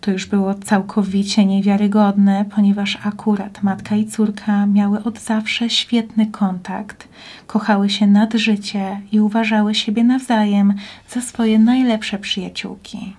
To 0.00 0.10
już 0.10 0.26
było 0.26 0.54
całkowicie 0.54 1.46
niewiarygodne, 1.46 2.44
ponieważ 2.54 2.98
akurat 3.04 3.62
matka 3.62 3.96
i 3.96 4.06
córka 4.06 4.66
miały 4.66 5.04
od 5.04 5.20
zawsze 5.20 5.70
świetny 5.70 6.26
kontakt, 6.26 7.08
kochały 7.46 7.90
się 7.90 8.06
nad 8.06 8.34
życie 8.34 9.00
i 9.12 9.20
uważały 9.20 9.74
siebie 9.74 10.04
nawzajem 10.04 10.74
za 11.08 11.20
swoje 11.20 11.58
najlepsze 11.58 12.18
przyjaciółki. 12.18 13.16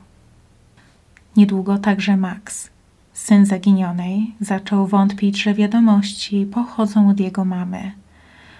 Niedługo 1.38 1.78
także 1.78 2.18
Max, 2.18 2.70
syn 3.14 3.46
zaginionej, 3.46 4.34
zaczął 4.42 4.88
wątpić, 4.88 5.42
że 5.42 5.54
wiadomości 5.54 6.46
pochodzą 6.46 7.10
od 7.10 7.20
jego 7.20 7.46
mamy. 7.46 7.92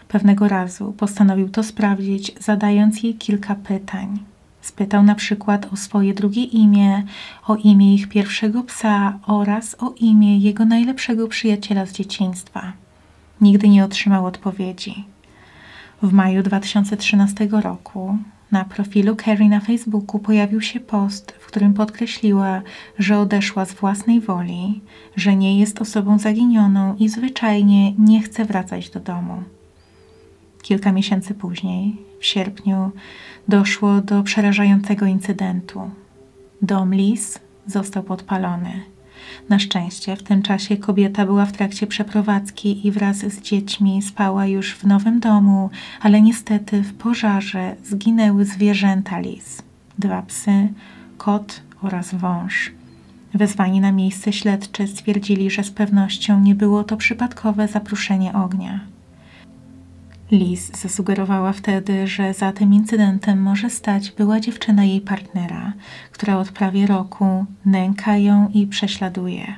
Pewnego 0.08 0.48
razu 0.48 0.94
postanowił 0.94 1.50
to 1.50 1.64
sprawdzić, 1.64 2.32
zadając 2.40 3.04
jej 3.04 3.16
kilka 3.16 3.56
pytań. 3.56 4.20
Spytał 4.62 5.04
na 5.04 5.16
przykład 5.16 5.74
o 5.74 5.76
swoje 5.76 6.14
drugie 6.14 6.44
imię, 6.44 7.04
o 7.48 7.56
imię 7.56 7.94
ich 7.94 8.10
pierwszego 8.10 8.64
psa 8.64 9.20
oraz 9.28 9.76
o 9.80 9.94
imię 10.00 10.38
jego 10.38 10.66
najlepszego 10.66 11.28
przyjaciela 11.28 11.86
z 11.86 11.92
dzieciństwa. 11.92 12.74
Nigdy 13.42 13.70
nie 13.70 13.86
otrzymał 13.86 14.26
odpowiedzi. 14.26 15.06
W 16.02 16.14
maju 16.14 16.44
2013 16.44 17.48
roku 17.52 18.18
na 18.52 18.66
profilu 18.66 19.16
Carrie 19.16 19.50
na 19.50 19.60
Facebooku 19.60 20.20
pojawił 20.20 20.62
się 20.62 20.80
post, 20.80 21.32
w 21.32 21.46
którym 21.46 21.74
podkreśliła, 21.74 22.62
że 23.00 23.20
odeszła 23.20 23.66
z 23.66 23.74
własnej 23.74 24.22
woli, 24.22 24.82
że 25.16 25.36
nie 25.36 25.60
jest 25.60 25.82
osobą 25.82 26.20
zaginioną 26.20 26.96
i 26.96 27.10
zwyczajnie 27.10 27.92
nie 27.92 28.22
chce 28.22 28.46
wracać 28.46 28.90
do 28.90 29.00
domu. 29.00 29.44
Kilka 30.62 30.92
miesięcy 30.92 31.34
później, 31.34 31.98
w 32.20 32.26
sierpniu, 32.26 32.92
doszło 33.48 34.02
do 34.02 34.24
przerażającego 34.24 35.06
incydentu. 35.06 35.92
Dom 36.62 36.96
Lis 36.96 37.40
został 37.68 38.04
podpalony. 38.04 38.72
Na 39.50 39.60
szczęście 39.60 40.16
w 40.16 40.24
tym 40.24 40.42
czasie 40.42 40.78
kobieta 40.78 41.26
była 41.26 41.46
w 41.46 41.52
trakcie 41.52 41.88
przeprowadzki 41.88 42.88
i 42.88 42.92
wraz 42.92 43.18
z 43.18 43.42
dziećmi 43.42 44.02
spała 44.02 44.46
już 44.46 44.76
w 44.76 44.84
nowym 44.84 45.20
domu, 45.20 45.70
ale 46.02 46.22
niestety 46.22 46.82
w 46.82 46.94
pożarze 46.94 47.76
zginęły 47.84 48.46
zwierzęta 48.46 49.20
Lis. 49.20 49.62
Dwa 50.00 50.22
psy, 50.22 50.68
kot 51.18 51.62
oraz 51.82 52.16
wąż. 52.16 52.72
Wezwani 53.34 53.80
na 53.80 53.92
miejsce 53.92 54.34
śledczy 54.34 54.88
stwierdzili, 54.88 55.52
że 55.52 55.64
z 55.64 55.72
pewnością 55.72 56.40
nie 56.40 56.56
było 56.56 56.84
to 56.84 56.98
przypadkowe 56.98 57.68
zapruszenie 57.68 58.34
ognia. 58.34 58.80
Liz 60.32 60.72
zasugerowała 60.82 61.54
wtedy, 61.54 62.08
że 62.08 62.34
za 62.34 62.52
tym 62.52 62.74
incydentem 62.74 63.42
może 63.42 63.70
stać 63.70 64.12
była 64.12 64.40
dziewczyna 64.40 64.84
jej 64.84 65.02
partnera, 65.02 65.74
która 66.12 66.38
od 66.38 66.52
prawie 66.52 66.88
roku 66.88 67.46
nęka 67.66 68.18
ją 68.18 68.50
i 68.54 68.68
prześladuje. 68.68 69.56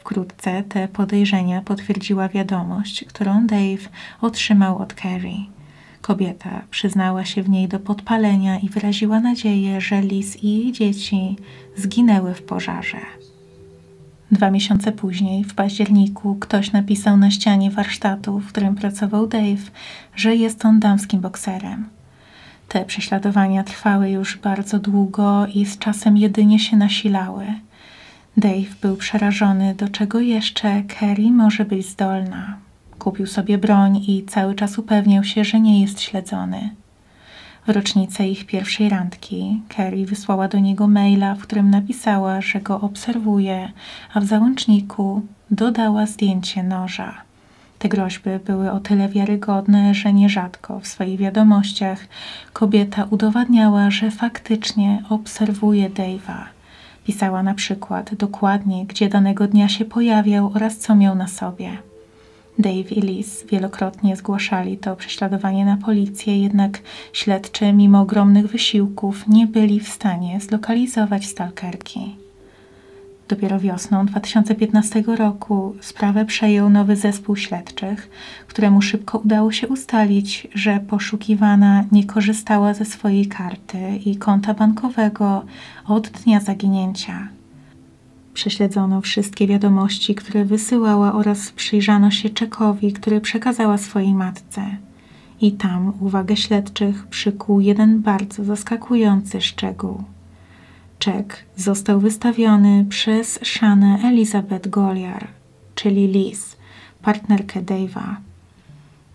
Wkrótce 0.00 0.62
te 0.62 0.88
podejrzenia 0.88 1.62
potwierdziła 1.62 2.28
wiadomość, 2.28 3.04
którą 3.04 3.46
Dave 3.46 3.88
otrzymał 4.20 4.78
od 4.78 4.94
Carrie. 4.94 5.44
Kobieta 6.00 6.62
przyznała 6.70 7.24
się 7.24 7.42
w 7.42 7.48
niej 7.48 7.68
do 7.68 7.80
podpalenia 7.80 8.58
i 8.58 8.68
wyraziła 8.68 9.20
nadzieję, 9.20 9.80
że 9.80 10.00
Liz 10.00 10.42
i 10.42 10.58
jej 10.58 10.72
dzieci 10.72 11.36
zginęły 11.76 12.34
w 12.34 12.42
pożarze. 12.42 13.00
Dwa 14.32 14.50
miesiące 14.50 14.92
później, 14.92 15.44
w 15.44 15.54
październiku, 15.54 16.34
ktoś 16.34 16.72
napisał 16.72 17.16
na 17.16 17.30
ścianie 17.30 17.70
warsztatu, 17.70 18.38
w 18.38 18.48
którym 18.48 18.74
pracował 18.74 19.26
Dave, 19.26 19.70
że 20.16 20.36
jest 20.36 20.64
on 20.64 20.80
damskim 20.80 21.20
bokserem. 21.20 21.88
Te 22.68 22.84
prześladowania 22.84 23.64
trwały 23.64 24.10
już 24.10 24.38
bardzo 24.38 24.78
długo 24.78 25.46
i 25.54 25.66
z 25.66 25.78
czasem 25.78 26.16
jedynie 26.16 26.58
się 26.58 26.76
nasilały. 26.76 27.46
Dave 28.36 28.74
był 28.82 28.96
przerażony, 28.96 29.74
do 29.74 29.88
czego 29.88 30.20
jeszcze 30.20 30.82
Kerry 30.82 31.30
może 31.30 31.64
być 31.64 31.86
zdolna. 31.86 32.56
Kupił 32.98 33.26
sobie 33.26 33.58
broń 33.58 33.96
i 33.96 34.24
cały 34.24 34.54
czas 34.54 34.78
upewniał 34.78 35.24
się, 35.24 35.44
że 35.44 35.60
nie 35.60 35.80
jest 35.80 36.00
śledzony. 36.00 36.70
W 37.68 37.70
rocznicę 37.70 38.28
ich 38.28 38.46
pierwszej 38.46 38.88
randki 38.88 39.62
Carrie 39.76 40.06
wysłała 40.06 40.48
do 40.48 40.58
niego 40.58 40.86
maila, 40.86 41.34
w 41.34 41.38
którym 41.38 41.70
napisała, 41.70 42.40
że 42.40 42.60
go 42.60 42.80
obserwuje, 42.80 43.72
a 44.14 44.20
w 44.20 44.24
załączniku 44.24 45.22
dodała 45.50 46.06
zdjęcie 46.06 46.62
noża. 46.62 47.14
Te 47.78 47.88
groźby 47.88 48.30
były 48.46 48.70
o 48.72 48.80
tyle 48.80 49.08
wiarygodne, 49.08 49.94
że 49.94 50.12
nierzadko 50.12 50.80
w 50.80 50.86
swoich 50.86 51.18
wiadomościach 51.18 52.06
kobieta 52.52 53.06
udowadniała, 53.10 53.90
że 53.90 54.10
faktycznie 54.10 55.02
obserwuje 55.08 55.90
Dave'a. 55.90 56.44
Pisała 57.04 57.42
na 57.42 57.54
przykład 57.54 58.14
dokładnie, 58.14 58.86
gdzie 58.86 59.08
danego 59.08 59.46
dnia 59.46 59.68
się 59.68 59.84
pojawiał 59.84 60.52
oraz 60.54 60.78
co 60.78 60.94
miał 60.94 61.14
na 61.14 61.26
sobie. 61.26 61.87
Dave 62.58 62.90
i 62.90 63.00
Liz 63.00 63.44
wielokrotnie 63.50 64.16
zgłaszali 64.16 64.78
to 64.78 64.96
prześladowanie 64.96 65.64
na 65.64 65.76
policję, 65.76 66.42
jednak 66.42 66.80
śledczy, 67.12 67.72
mimo 67.72 68.00
ogromnych 68.00 68.46
wysiłków, 68.46 69.28
nie 69.28 69.46
byli 69.46 69.80
w 69.80 69.88
stanie 69.88 70.40
zlokalizować 70.40 71.26
stalkerki. 71.26 72.16
Dopiero 73.28 73.60
wiosną 73.60 74.06
2015 74.06 75.02
roku 75.06 75.74
sprawę 75.80 76.24
przejął 76.24 76.70
nowy 76.70 76.96
zespół 76.96 77.36
śledczych, 77.36 78.10
któremu 78.46 78.82
szybko 78.82 79.18
udało 79.18 79.52
się 79.52 79.68
ustalić, 79.68 80.48
że 80.54 80.80
poszukiwana 80.80 81.84
nie 81.92 82.04
korzystała 82.04 82.74
ze 82.74 82.84
swojej 82.84 83.26
karty 83.26 83.78
i 84.04 84.16
konta 84.16 84.54
bankowego 84.54 85.44
od 85.86 86.08
dnia 86.08 86.40
zaginięcia. 86.40 87.37
Prześledzono 88.34 89.00
wszystkie 89.00 89.46
wiadomości, 89.46 90.14
które 90.14 90.44
wysyłała 90.44 91.12
oraz 91.12 91.50
przyjrzano 91.50 92.10
się 92.10 92.30
czekowi, 92.30 92.92
który 92.92 93.20
przekazała 93.20 93.78
swojej 93.78 94.14
matce. 94.14 94.76
I 95.40 95.52
tam 95.52 95.92
uwagę 96.00 96.36
śledczych 96.36 97.06
przykuł 97.06 97.60
jeden 97.60 98.02
bardzo 98.02 98.44
zaskakujący 98.44 99.40
szczegół. 99.40 100.02
Czek 100.98 101.44
został 101.56 102.00
wystawiony 102.00 102.86
przez 102.88 103.38
Shannę 103.42 103.98
Elizabeth 104.04 104.68
Goliar, 104.68 105.28
czyli 105.74 106.06
Liz, 106.08 106.56
partnerkę 107.02 107.62
Dave'a. 107.62 108.14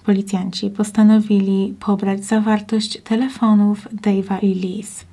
Policjanci 0.06 0.70
postanowili 0.70 1.76
pobrać 1.80 2.26
zawartość 2.26 3.02
telefonów 3.02 3.88
Dave'a 3.94 4.44
i 4.44 4.54
Liz. 4.54 5.06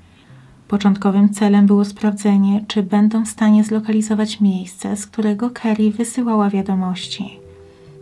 Początkowym 0.70 1.30
celem 1.30 1.66
było 1.66 1.84
sprawdzenie, 1.84 2.64
czy 2.68 2.82
będą 2.82 3.24
w 3.24 3.28
stanie 3.28 3.64
zlokalizować 3.64 4.40
miejsce, 4.40 4.96
z 4.96 5.06
którego 5.06 5.50
Kerry 5.50 5.90
wysyłała 5.90 6.50
wiadomości. 6.50 7.38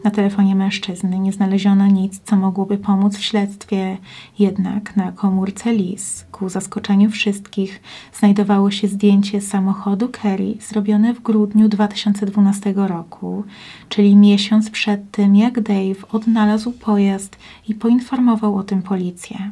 Na 0.04 0.10
telefonie 0.10 0.54
mężczyzny 0.54 1.18
nie 1.18 1.32
znaleziono 1.32 1.86
nic, 1.86 2.20
co 2.24 2.36
mogłoby 2.36 2.78
pomóc 2.78 3.16
w 3.16 3.22
śledztwie, 3.22 3.98
jednak 4.38 4.96
na 4.96 5.12
komórce 5.12 5.72
Liz, 5.72 6.26
ku 6.32 6.48
zaskoczeniu 6.48 7.10
wszystkich, 7.10 7.82
znajdowało 8.14 8.70
się 8.70 8.88
zdjęcie 8.88 9.40
samochodu 9.40 10.08
Kerry 10.08 10.54
zrobione 10.60 11.14
w 11.14 11.22
grudniu 11.22 11.68
2012 11.68 12.74
roku, 12.76 13.44
czyli 13.88 14.16
miesiąc 14.16 14.70
przed 14.70 15.10
tym, 15.10 15.36
jak 15.36 15.60
Dave 15.60 16.08
odnalazł 16.12 16.72
pojazd 16.72 17.36
i 17.68 17.74
poinformował 17.74 18.56
o 18.56 18.62
tym 18.62 18.82
policję. 18.82 19.50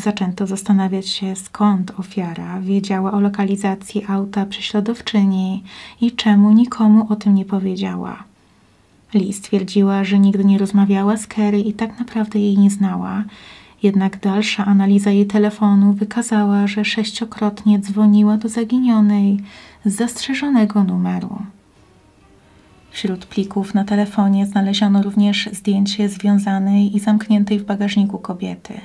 Zaczęto 0.00 0.46
zastanawiać 0.46 1.08
się, 1.08 1.36
skąd 1.36 1.92
ofiara 1.98 2.60
wiedziała 2.60 3.12
o 3.12 3.20
lokalizacji 3.20 4.04
auta 4.08 4.46
prześladowczyni 4.46 5.62
i 6.00 6.12
czemu 6.12 6.52
nikomu 6.52 7.06
o 7.08 7.16
tym 7.16 7.34
nie 7.34 7.44
powiedziała. 7.44 8.24
Liz 9.14 9.40
twierdziła, 9.40 10.04
że 10.04 10.18
nigdy 10.18 10.44
nie 10.44 10.58
rozmawiała 10.58 11.16
z 11.16 11.26
Kerry 11.26 11.60
i 11.60 11.72
tak 11.72 11.98
naprawdę 11.98 12.38
jej 12.38 12.58
nie 12.58 12.70
znała. 12.70 13.24
Jednak 13.82 14.20
dalsza 14.20 14.66
analiza 14.66 15.10
jej 15.10 15.26
telefonu 15.26 15.92
wykazała, 15.92 16.66
że 16.66 16.84
sześciokrotnie 16.84 17.78
dzwoniła 17.78 18.36
do 18.36 18.48
zaginionej 18.48 19.40
z 19.84 19.94
zastrzeżonego 19.94 20.84
numeru. 20.84 21.38
Wśród 22.90 23.26
plików 23.26 23.74
na 23.74 23.84
telefonie 23.84 24.46
znaleziono 24.46 25.02
również 25.02 25.48
zdjęcie 25.52 26.08
związanej 26.08 26.96
i 26.96 27.00
zamkniętej 27.00 27.58
w 27.58 27.64
bagażniku 27.64 28.18
kobiety. 28.18 28.80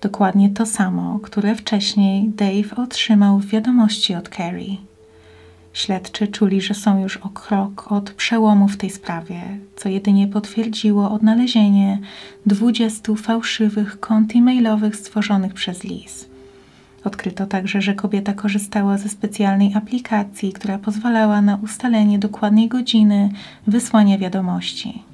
Dokładnie 0.00 0.50
to 0.50 0.66
samo, 0.66 1.18
które 1.18 1.54
wcześniej 1.54 2.28
Dave 2.28 2.76
otrzymał 2.76 3.38
w 3.38 3.46
wiadomości 3.46 4.14
od 4.14 4.28
Carrie. 4.28 4.76
Śledczy 5.72 6.28
czuli, 6.28 6.60
że 6.60 6.74
są 6.74 7.02
już 7.02 7.16
o 7.16 7.28
krok 7.28 7.92
od 7.92 8.10
przełomu 8.10 8.68
w 8.68 8.76
tej 8.76 8.90
sprawie, 8.90 9.42
co 9.76 9.88
jedynie 9.88 10.28
potwierdziło 10.28 11.10
odnalezienie 11.10 11.98
20 12.46 13.14
fałszywych 13.14 14.00
kont 14.00 14.36
e-mailowych 14.36 14.96
stworzonych 14.96 15.54
przez 15.54 15.84
Liz. 15.84 16.28
Odkryto 17.04 17.46
także, 17.46 17.82
że 17.82 17.94
kobieta 17.94 18.32
korzystała 18.32 18.98
ze 18.98 19.08
specjalnej 19.08 19.74
aplikacji, 19.74 20.52
która 20.52 20.78
pozwalała 20.78 21.42
na 21.42 21.56
ustalenie 21.56 22.18
dokładnej 22.18 22.68
godziny 22.68 23.30
wysłania 23.66 24.18
wiadomości. 24.18 25.09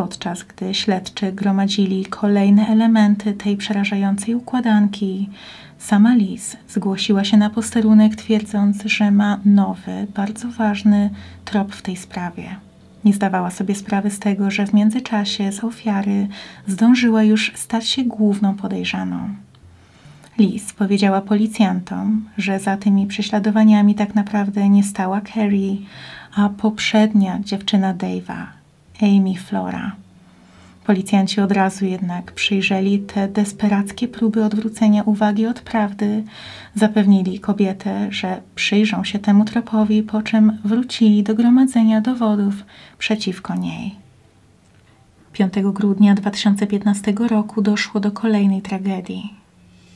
Podczas 0.00 0.42
gdy 0.42 0.74
śledczy 0.74 1.32
gromadzili 1.32 2.04
kolejne 2.04 2.66
elementy 2.66 3.32
tej 3.32 3.56
przerażającej 3.56 4.34
układanki, 4.34 5.28
sama 5.78 6.14
Liz 6.14 6.56
zgłosiła 6.68 7.24
się 7.24 7.36
na 7.36 7.50
posterunek, 7.50 8.16
twierdząc, 8.16 8.82
że 8.84 9.10
ma 9.10 9.40
nowy, 9.44 10.06
bardzo 10.14 10.48
ważny 10.48 11.10
trop 11.44 11.74
w 11.74 11.82
tej 11.82 11.96
sprawie. 11.96 12.56
Nie 13.04 13.12
zdawała 13.12 13.50
sobie 13.50 13.74
sprawy 13.74 14.10
z 14.10 14.18
tego, 14.18 14.50
że 14.50 14.66
w 14.66 14.72
międzyczasie 14.72 15.52
z 15.52 15.64
ofiary 15.64 16.28
zdążyła 16.66 17.22
już 17.22 17.52
stać 17.54 17.88
się 17.88 18.04
główną 18.04 18.54
podejrzaną. 18.54 19.28
Liz 20.38 20.72
powiedziała 20.72 21.20
policjantom, 21.20 22.28
że 22.38 22.60
za 22.60 22.76
tymi 22.76 23.06
prześladowaniami 23.06 23.94
tak 23.94 24.14
naprawdę 24.14 24.68
nie 24.68 24.82
stała 24.82 25.20
Carrie, 25.20 25.76
a 26.34 26.48
poprzednia 26.48 27.40
dziewczyna 27.40 27.94
Dave'a, 27.94 28.59
Amy 29.02 29.34
Flora. 29.34 29.96
Policjanci 30.86 31.40
od 31.40 31.52
razu 31.52 31.84
jednak 31.84 32.32
przyjrzeli 32.32 32.98
te 32.98 33.28
desperackie 33.28 34.08
próby 34.08 34.44
odwrócenia 34.44 35.02
uwagi 35.02 35.46
od 35.46 35.60
prawdy, 35.60 36.24
zapewnili 36.74 37.40
kobietę, 37.40 38.06
że 38.10 38.40
przyjrzą 38.54 39.04
się 39.04 39.18
temu 39.18 39.44
tropowi, 39.44 40.02
po 40.02 40.22
czym 40.22 40.58
wrócili 40.64 41.22
do 41.22 41.34
gromadzenia 41.34 42.00
dowodów 42.00 42.54
przeciwko 42.98 43.54
niej. 43.54 43.94
5 45.32 45.52
grudnia 45.72 46.14
2015 46.14 47.12
roku 47.28 47.62
doszło 47.62 48.00
do 48.00 48.10
kolejnej 48.10 48.62
tragedii. 48.62 49.34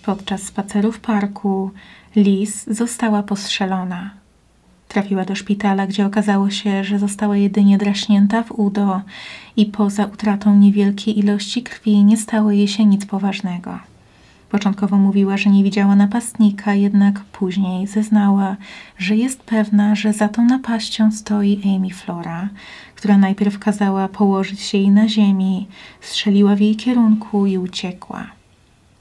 Podczas 0.03 0.43
spaceru 0.43 0.93
w 0.93 1.01
parku 1.01 1.71
Liz 2.17 2.67
została 2.67 3.23
postrzelona. 3.23 4.24
Trafiła 4.95 5.25
do 5.25 5.35
szpitala, 5.35 5.87
gdzie 5.87 6.07
okazało 6.07 6.51
się, 6.51 6.85
że 6.85 6.99
została 6.99 7.37
jedynie 7.37 7.79
draśnięta 7.79 8.43
w 8.43 8.53
udo 8.53 9.01
i 9.57 9.67
poza 9.67 10.07
utratą 10.07 10.57
niewielkiej 10.57 11.19
ilości 11.19 11.63
krwi 11.63 12.05
nie 12.05 12.17
stało 12.17 12.51
jej 12.51 12.69
się 12.69 12.85
nic 12.85 13.07
poważnego. 13.07 13.79
Początkowo 14.51 14.97
mówiła, 14.97 15.37
że 15.37 15.51
nie 15.51 15.65
widziała 15.65 15.97
napastnika, 15.97 16.75
jednak 16.75 17.21
później 17.21 17.87
zeznała, 17.87 18.57
że 18.99 19.17
jest 19.17 19.43
pewna, 19.43 19.95
że 19.95 20.13
za 20.13 20.29
tą 20.29 20.45
napaścią 20.45 21.13
stoi 21.13 21.77
Amy 21.77 21.91
Flora, 21.91 22.49
która 22.95 23.19
najpierw 23.19 23.59
kazała 23.59 24.09
położyć 24.09 24.61
się 24.61 24.79
jej 24.79 24.91
na 24.91 25.09
ziemi, 25.09 25.67
strzeliła 26.01 26.57
w 26.57 26.61
jej 26.61 26.77
kierunku 26.77 27.47
i 27.47 27.59
uciekła. 27.59 28.27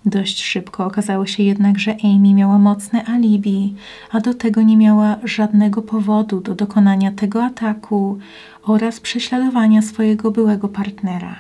Dość 0.05 0.43
szybko 0.43 0.85
okazało 0.85 1.25
się 1.25 1.43
jednak, 1.43 1.79
że 1.79 1.95
Amy 2.03 2.33
miała 2.33 2.57
mocne 2.59 3.05
alibi, 3.05 3.75
a 4.11 4.19
do 4.19 4.33
tego 4.33 4.61
nie 4.61 4.77
miała 4.77 5.17
żadnego 5.23 5.81
powodu 5.81 6.41
do 6.41 6.55
dokonania 6.55 7.11
tego 7.11 7.43
ataku 7.43 8.19
oraz 8.63 8.99
prześladowania 8.99 9.81
swojego 9.81 10.31
byłego 10.31 10.67
partnera. 10.67 11.35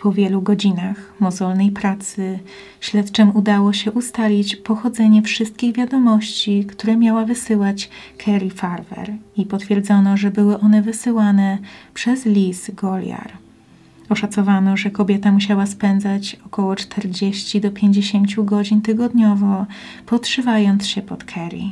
Po 0.00 0.12
wielu 0.12 0.42
godzinach 0.42 1.12
mozolnej 1.20 1.70
pracy 1.70 2.38
śledczym 2.80 3.36
udało 3.36 3.72
się 3.72 3.92
ustalić 3.92 4.56
pochodzenie 4.56 5.22
wszystkich 5.22 5.76
wiadomości, 5.76 6.64
które 6.64 6.96
miała 6.96 7.24
wysyłać 7.24 7.90
Carrie 8.24 8.50
Farver 8.50 9.14
i 9.36 9.46
potwierdzono, 9.46 10.16
że 10.16 10.30
były 10.30 10.60
one 10.60 10.82
wysyłane 10.82 11.58
przez 11.94 12.26
Liz 12.26 12.70
Goliar. 12.74 13.43
Oszacowano, 14.14 14.76
że 14.76 14.90
kobieta 14.90 15.32
musiała 15.32 15.66
spędzać 15.66 16.36
około 16.46 16.76
40 16.76 17.60
do 17.60 17.70
50 17.70 18.44
godzin 18.44 18.80
tygodniowo, 18.80 19.66
podszywając 20.06 20.86
się 20.86 21.02
pod 21.02 21.24
Kerry. 21.24 21.62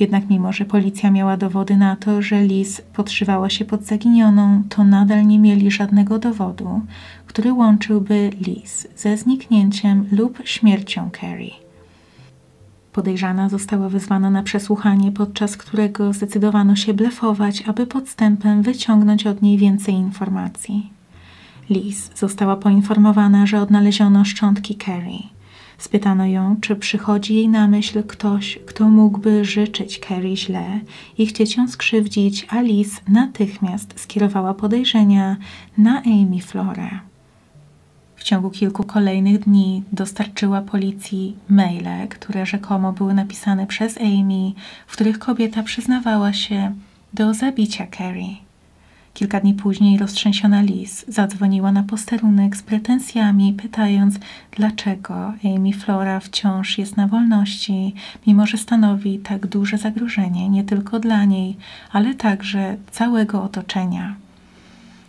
Jednak 0.00 0.30
mimo, 0.30 0.52
że 0.52 0.64
policja 0.64 1.10
miała 1.10 1.36
dowody 1.36 1.76
na 1.76 1.96
to, 1.96 2.22
że 2.22 2.42
Liz 2.42 2.80
podszywała 2.92 3.50
się 3.50 3.64
pod 3.64 3.84
zaginioną, 3.84 4.62
to 4.68 4.84
nadal 4.84 5.26
nie 5.26 5.38
mieli 5.38 5.70
żadnego 5.70 6.18
dowodu, 6.18 6.80
który 7.26 7.52
łączyłby 7.52 8.30
Liz 8.40 8.88
ze 8.96 9.16
zniknięciem 9.16 10.06
lub 10.12 10.38
śmiercią 10.44 11.10
Carrie. 11.20 11.54
Podejrzana 12.92 13.48
została 13.48 13.88
wezwana 13.88 14.30
na 14.30 14.42
przesłuchanie, 14.42 15.12
podczas 15.12 15.56
którego 15.56 16.12
zdecydowano 16.12 16.76
się 16.76 16.94
blefować, 16.94 17.62
aby 17.66 17.86
podstępem 17.86 18.62
wyciągnąć 18.62 19.26
od 19.26 19.42
niej 19.42 19.58
więcej 19.58 19.94
informacji. 19.94 20.97
Liz 21.70 22.10
została 22.14 22.56
poinformowana, 22.56 23.46
że 23.46 23.60
odnaleziono 23.60 24.24
szczątki 24.24 24.76
Carrie. 24.76 25.22
Spytano 25.78 26.26
ją, 26.26 26.56
czy 26.60 26.76
przychodzi 26.76 27.34
jej 27.34 27.48
na 27.48 27.68
myśl 27.68 28.02
ktoś, 28.02 28.58
kto 28.66 28.88
mógłby 28.88 29.44
życzyć 29.44 30.00
Carrie 30.08 30.36
źle 30.36 30.80
i 31.18 31.26
chcieć 31.26 31.56
ją 31.56 31.68
skrzywdzić, 31.68 32.46
a 32.50 32.60
Liz 32.60 33.00
natychmiast 33.08 34.00
skierowała 34.00 34.54
podejrzenia 34.54 35.36
na 35.78 36.02
Amy 36.02 36.40
Flore. 36.42 36.90
W 38.16 38.24
ciągu 38.24 38.50
kilku 38.50 38.84
kolejnych 38.84 39.38
dni 39.38 39.82
dostarczyła 39.92 40.60
policji 40.60 41.36
maile, 41.48 42.08
które 42.08 42.46
rzekomo 42.46 42.92
były 42.92 43.14
napisane 43.14 43.66
przez 43.66 43.98
Amy, 43.98 44.52
w 44.86 44.92
których 44.92 45.18
kobieta 45.18 45.62
przyznawała 45.62 46.32
się 46.32 46.74
do 47.14 47.34
zabicia 47.34 47.86
Carrie. 47.96 48.47
Kilka 49.18 49.40
dni 49.40 49.54
później 49.54 49.98
roztrzęsiona 49.98 50.62
Liz 50.62 51.04
zadzwoniła 51.08 51.72
na 51.72 51.82
posterunek 51.82 52.56
z 52.56 52.62
pretensjami, 52.62 53.52
pytając, 53.52 54.18
dlaczego 54.56 55.32
Amy 55.44 55.72
Flora 55.72 56.20
wciąż 56.20 56.78
jest 56.78 56.96
na 56.96 57.06
wolności, 57.06 57.94
mimo 58.26 58.46
że 58.46 58.58
stanowi 58.58 59.18
tak 59.18 59.46
duże 59.46 59.78
zagrożenie 59.78 60.48
nie 60.48 60.64
tylko 60.64 61.00
dla 61.00 61.24
niej, 61.24 61.56
ale 61.92 62.14
także 62.14 62.76
całego 62.90 63.42
otoczenia. 63.42 64.14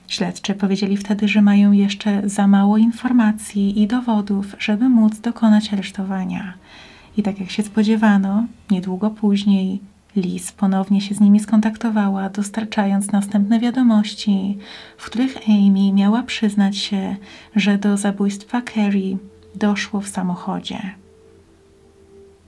Śledczy 0.08 0.54
powiedzieli 0.54 0.98
wtedy, 0.98 1.28
że 1.28 1.42
mają 1.42 1.72
jeszcze 1.72 2.30
za 2.30 2.48
mało 2.48 2.78
informacji 2.78 3.82
i 3.82 3.88
dowodów, 3.88 4.56
żeby 4.60 4.90
móc 4.90 5.20
dokonać 5.20 5.74
aresztowania. 5.74 6.54
I 7.18 7.24
tak 7.24 7.40
jak 7.40 7.52
się 7.52 7.64
spodziewano, 7.64 8.46
niedługo 8.72 9.10
później 9.10 9.80
Liz 10.16 10.52
ponownie 10.52 11.02
się 11.02 11.16
z 11.16 11.20
nimi 11.20 11.40
skontaktowała, 11.40 12.30
dostarczając 12.30 13.12
następne 13.12 13.60
wiadomości, 13.60 14.58
w 14.98 15.06
których 15.06 15.38
Amy 15.48 15.94
miała 15.94 16.24
przyznać 16.24 16.78
się, 16.78 17.16
że 17.56 17.78
do 17.78 17.98
zabójstwa 17.98 18.62
Carrie 18.62 19.18
doszło 19.56 20.02
w 20.02 20.08
samochodzie. 20.08 20.80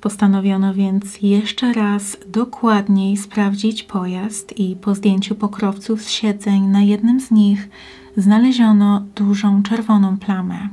Postanowiono 0.01 0.73
więc 0.73 1.21
jeszcze 1.21 1.73
raz 1.73 2.17
dokładniej 2.27 3.17
sprawdzić 3.17 3.83
pojazd 3.83 4.59
i 4.59 4.75
po 4.75 4.95
zdjęciu 4.95 5.35
pokrowców 5.35 6.03
z 6.03 6.09
siedzeń 6.09 6.61
na 6.61 6.81
jednym 6.81 7.19
z 7.21 7.31
nich 7.31 7.69
znaleziono 8.17 9.03
dużą 9.15 9.63
czerwoną 9.63 10.17
plamę. 10.17 10.69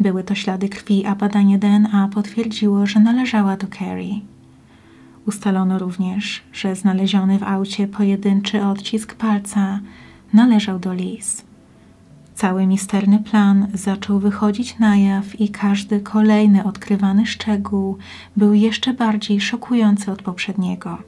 Były 0.00 0.24
to 0.24 0.34
ślady 0.34 0.68
krwi, 0.68 1.06
a 1.06 1.14
badanie 1.14 1.58
DNA 1.58 2.08
potwierdziło, 2.14 2.86
że 2.86 3.00
należała 3.00 3.56
do 3.56 3.66
Carrie. 3.66 4.20
Ustalono 5.30 5.78
również, 5.78 6.42
że 6.52 6.76
znaleziony 6.76 7.38
w 7.38 7.42
aucie 7.42 7.88
pojedynczy 7.88 8.64
odcisk 8.64 9.14
palca 9.14 9.80
należał 10.32 10.78
do 10.78 10.94
Liz. 10.94 11.44
Cały 12.34 12.66
misterny 12.66 13.18
plan 13.18 13.66
zaczął 13.74 14.18
wychodzić 14.18 14.78
na 14.78 14.96
jaw 14.96 15.40
i 15.40 15.48
każdy 15.48 16.00
kolejny 16.00 16.64
odkrywany 16.64 17.26
szczegół 17.26 17.98
był 18.36 18.54
jeszcze 18.54 18.94
bardziej 18.94 19.40
szokujący 19.40 20.12
od 20.12 20.22
poprzedniego. 20.22 20.98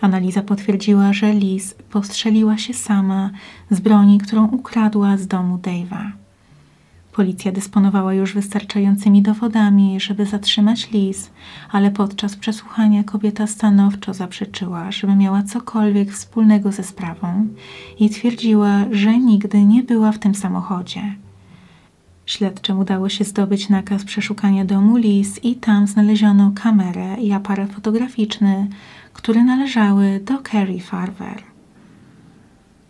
Analiza 0.00 0.42
potwierdziła, 0.42 1.12
że 1.12 1.32
Liz 1.32 1.74
postrzeliła 1.90 2.58
się 2.58 2.74
sama 2.74 3.30
z 3.70 3.80
broni, 3.80 4.18
którą 4.18 4.46
ukradła 4.46 5.16
z 5.16 5.26
domu 5.26 5.56
Dave'a. 5.56 6.19
Policja 7.12 7.52
dysponowała 7.52 8.14
już 8.14 8.34
wystarczającymi 8.34 9.22
dowodami, 9.22 10.00
żeby 10.00 10.26
zatrzymać 10.26 10.90
Liz, 10.90 11.30
ale 11.70 11.90
podczas 11.90 12.36
przesłuchania 12.36 13.04
kobieta 13.04 13.46
stanowczo 13.46 14.14
zaprzeczyła, 14.14 14.90
żeby 14.90 15.16
miała 15.16 15.42
cokolwiek 15.42 16.12
wspólnego 16.12 16.72
ze 16.72 16.82
sprawą 16.82 17.46
i 18.00 18.10
twierdziła, 18.10 18.84
że 18.90 19.18
nigdy 19.18 19.64
nie 19.64 19.82
była 19.82 20.12
w 20.12 20.18
tym 20.18 20.34
samochodzie. 20.34 21.02
Śledczym 22.26 22.78
udało 22.78 23.08
się 23.08 23.24
zdobyć 23.24 23.68
nakaz 23.68 24.04
przeszukania 24.04 24.64
domu 24.64 24.96
Liz 24.96 25.44
i 25.44 25.54
tam 25.54 25.86
znaleziono 25.86 26.52
kamerę 26.54 27.16
i 27.20 27.32
aparat 27.32 27.72
fotograficzny, 27.72 28.68
które 29.12 29.44
należały 29.44 30.20
do 30.24 30.42
Carrie 30.42 30.80
Farver. 30.80 31.49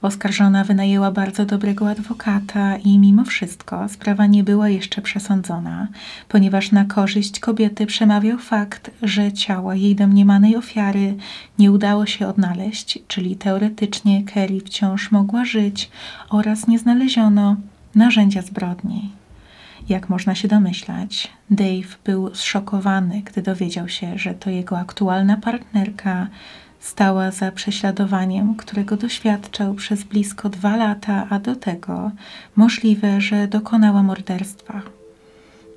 Oskarżona 0.03 0.65
wynajęła 0.65 1.11
bardzo 1.11 1.47
dobrego 1.47 1.91
adwokata 1.91 2.77
i 2.77 2.99
mimo 2.99 3.25
wszystko 3.25 3.89
sprawa 3.89 4.27
nie 4.27 4.45
była 4.45 4.69
jeszcze 4.69 5.03
przesądzona, 5.03 5.89
ponieważ 6.29 6.73
na 6.73 6.85
korzyść 6.85 7.41
kobiety 7.41 7.87
przemawiał 7.87 8.39
fakt, 8.39 8.91
że 9.03 9.33
ciała 9.33 9.75
jej 9.75 9.97
domniemanej 9.97 10.57
ofiary 10.57 11.15
nie 11.59 11.73
udało 11.73 12.07
się 12.07 12.27
odnaleźć, 12.27 12.99
czyli 13.09 13.37
teoretycznie 13.37 14.25
Kerry 14.25 14.61
wciąż 14.61 15.11
mogła 15.11 15.45
żyć 15.45 15.91
oraz 16.31 16.67
nie 16.67 16.79
znaleziono 16.79 17.57
narzędzia 17.95 18.43
zbrodni. 18.43 19.13
Jak 19.89 20.09
można 20.09 20.35
się 20.35 20.49
domyślać, 20.49 21.31
Dave 21.51 21.99
był 22.05 22.35
zszokowany, 22.35 23.23
gdy 23.25 23.43
dowiedział 23.43 23.89
się, 23.89 24.19
że 24.19 24.35
to 24.35 24.51
jego 24.51 24.79
aktualna 24.79 25.37
partnerka 25.37 26.27
Stała 26.81 27.31
za 27.31 27.53
prześladowaniem, 27.53 28.55
którego 28.55 28.97
doświadczał 28.97 29.75
przez 29.75 30.05
blisko 30.05 30.49
dwa 30.49 30.77
lata, 30.77 31.27
a 31.31 31.39
do 31.39 31.57
tego 31.57 32.11
możliwe, 32.57 33.21
że 33.21 33.49
dokonała 33.49 34.03
morderstwa. 34.03 34.83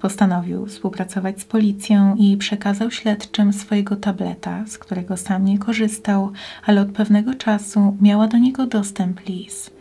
Postanowił 0.02 0.66
współpracować 0.66 1.42
z 1.42 1.46
policją 1.46 2.16
i 2.16 2.38
przekazał 2.38 2.92
śledczym 2.92 3.54
swojego 3.54 3.96
tableta, 3.96 4.66
z 4.68 4.78
którego 4.78 5.18
sam 5.18 5.46
nie 5.46 5.60
korzystał, 5.60 6.32
ale 6.66 6.82
od 6.82 6.92
pewnego 6.92 7.34
czasu 7.34 7.98
miała 8.02 8.28
do 8.28 8.38
niego 8.38 8.66
dostęp 8.68 9.28
Liz 9.28 9.73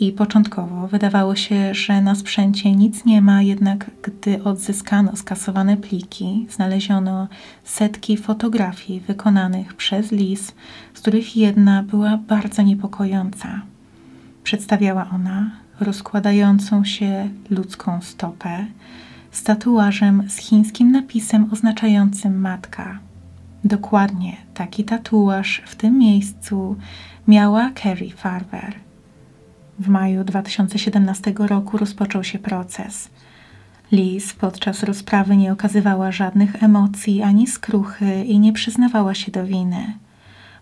i 0.00 0.12
początkowo 0.12 0.88
wydawało 0.88 1.36
się, 1.36 1.74
że 1.74 2.00
na 2.00 2.14
sprzęcie 2.14 2.72
nic 2.72 3.04
nie 3.04 3.22
ma, 3.22 3.42
jednak 3.42 3.90
gdy 4.02 4.44
odzyskano 4.44 5.16
skasowane 5.16 5.76
pliki, 5.76 6.46
znaleziono 6.50 7.28
setki 7.64 8.16
fotografii 8.16 9.00
wykonanych 9.00 9.74
przez 9.74 10.12
Liz, 10.12 10.54
z 10.94 11.00
których 11.00 11.36
jedna 11.36 11.82
była 11.82 12.16
bardzo 12.16 12.62
niepokojąca. 12.62 13.62
Przedstawiała 14.44 15.10
ona 15.14 15.50
rozkładającą 15.80 16.84
się 16.84 17.28
ludzką 17.50 18.00
stopę 18.02 18.66
z 19.30 19.42
tatuażem 19.42 20.22
z 20.28 20.36
chińskim 20.36 20.92
napisem 20.92 21.48
oznaczającym 21.52 22.40
matka. 22.40 22.98
Dokładnie 23.64 24.36
taki 24.54 24.84
tatuaż 24.84 25.62
w 25.66 25.76
tym 25.76 25.98
miejscu 25.98 26.76
miała 27.28 27.70
Carrie 27.82 28.12
Farver– 28.12 28.74
w 29.78 29.88
maju 29.88 30.24
2017 30.24 31.34
roku 31.38 31.78
rozpoczął 31.78 32.24
się 32.24 32.38
proces. 32.38 33.08
Liz 33.92 34.32
podczas 34.32 34.82
rozprawy 34.82 35.36
nie 35.36 35.52
okazywała 35.52 36.12
żadnych 36.12 36.62
emocji 36.62 37.22
ani 37.22 37.46
skruchy 37.46 38.24
i 38.24 38.38
nie 38.38 38.52
przyznawała 38.52 39.14
się 39.14 39.32
do 39.32 39.46
winy. 39.46 39.92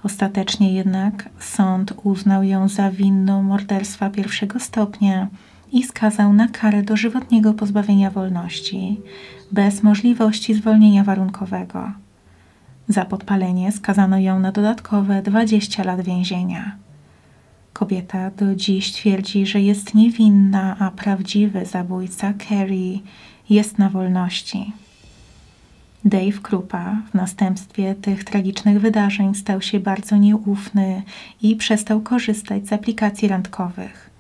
Ostatecznie 0.03 0.73
jednak 0.73 1.29
sąd 1.39 1.95
uznał 2.03 2.43
ją 2.43 2.69
za 2.69 2.91
winną 2.91 3.43
morderstwa 3.43 4.11
pierwszego 4.11 4.61
stopnia 4.61 5.29
i 5.73 5.83
skazał 5.83 6.33
na 6.33 6.49
karę 6.49 6.83
dożywotniego 6.83 7.55
pozbawienia 7.55 8.11
wolności, 8.11 9.01
bez 9.53 9.83
możliwości 9.83 10.55
zwolnienia 10.55 11.05
warunkowego. 11.05 11.93
Za 12.89 13.05
podpalenie 13.05 13.73
skazano 13.73 14.19
ją 14.19 14.41
na 14.41 14.53
dodatkowe 14.53 15.23
20 15.23 15.85
lat 15.85 16.01
więzienia. 16.01 16.84
Kobieta 17.75 18.31
do 18.31 18.55
dziś 18.55 18.93
twierdzi, 18.93 19.47
że 19.47 19.61
jest 19.61 19.95
niewinna, 19.95 20.77
a 20.79 20.91
prawdziwy 20.91 21.67
zabójca 21.67 22.35
Carrie 22.49 22.99
jest 23.51 23.79
na 23.79 23.91
wolności. 23.91 24.73
Dave 26.05 26.41
Krupa 26.43 26.97
w 27.11 27.15
następstwie 27.15 27.95
tych 27.95 28.25
tragicznych 28.25 28.81
wydarzeń 28.81 29.35
stał 29.35 29.63
się 29.63 29.81
bardzo 29.81 30.17
nieufny 30.17 31.03
i 31.43 31.57
przestał 31.57 32.01
korzystać 32.01 32.69
z 32.69 32.73
aplikacji 32.73 33.29
randkowych. 33.29 34.11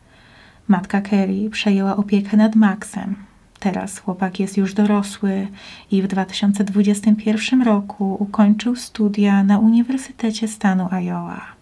Matka 0.68 1.00
Kerry 1.00 1.50
przejęła 1.50 1.96
opiekę 1.96 2.36
nad 2.36 2.54
Maxem. 2.54 3.16
Teraz 3.60 3.98
chłopak 3.98 4.40
jest 4.40 4.56
już 4.56 4.74
dorosły 4.74 5.48
i 5.90 6.02
w 6.02 6.06
2021 6.06 7.62
roku 7.62 8.16
ukończył 8.20 8.76
studia 8.76 9.44
na 9.44 9.58
Uniwersytecie 9.58 10.48
stanu 10.48 10.88
Iowa. 10.92 11.53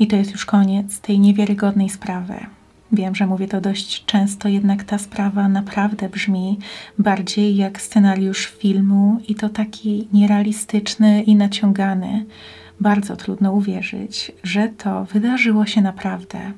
I 0.00 0.06
to 0.06 0.16
jest 0.16 0.32
już 0.32 0.44
koniec 0.44 1.00
tej 1.00 1.18
niewiarygodnej 1.18 1.88
sprawy. 1.88 2.34
Wiem, 2.92 3.14
że 3.14 3.26
mówię 3.26 3.48
to 3.48 3.60
dość 3.60 4.04
często, 4.04 4.48
jednak 4.48 4.84
ta 4.84 4.98
sprawa 4.98 5.48
naprawdę 5.48 6.08
brzmi 6.08 6.58
bardziej 6.98 7.56
jak 7.56 7.82
scenariusz 7.82 8.46
filmu 8.46 9.20
i 9.28 9.34
to 9.34 9.48
taki 9.48 10.08
nierealistyczny 10.12 11.22
i 11.22 11.36
naciągany. 11.36 12.24
Bardzo 12.80 13.16
trudno 13.16 13.52
uwierzyć, 13.52 14.32
że 14.42 14.68
to 14.68 15.04
wydarzyło 15.04 15.66
się 15.66 15.80
naprawdę. 15.80 16.52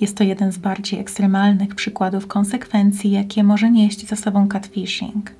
Jest 0.00 0.16
to 0.16 0.24
jeden 0.24 0.52
z 0.52 0.58
bardziej 0.58 1.00
ekstremalnych 1.00 1.74
przykładów 1.74 2.26
konsekwencji, 2.26 3.10
jakie 3.10 3.44
może 3.44 3.70
nieść 3.70 4.08
za 4.08 4.16
sobą 4.16 4.48
catfishing. 4.48 5.30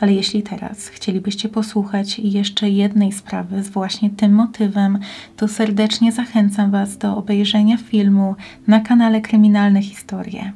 Ale 0.00 0.12
jeśli 0.12 0.42
teraz 0.42 0.88
chcielibyście 0.88 1.48
posłuchać 1.48 2.18
jeszcze 2.18 2.70
jednej 2.70 3.12
sprawy 3.12 3.62
z 3.62 3.68
właśnie 3.68 4.10
tym 4.10 4.32
motywem, 4.32 4.98
to 5.36 5.48
serdecznie 5.48 6.12
zachęcam 6.12 6.70
Was 6.70 6.98
do 6.98 7.16
obejrzenia 7.16 7.76
filmu 7.76 8.34
na 8.66 8.80
kanale 8.80 9.20
Kryminalne 9.20 9.82
Historie. 9.82 10.52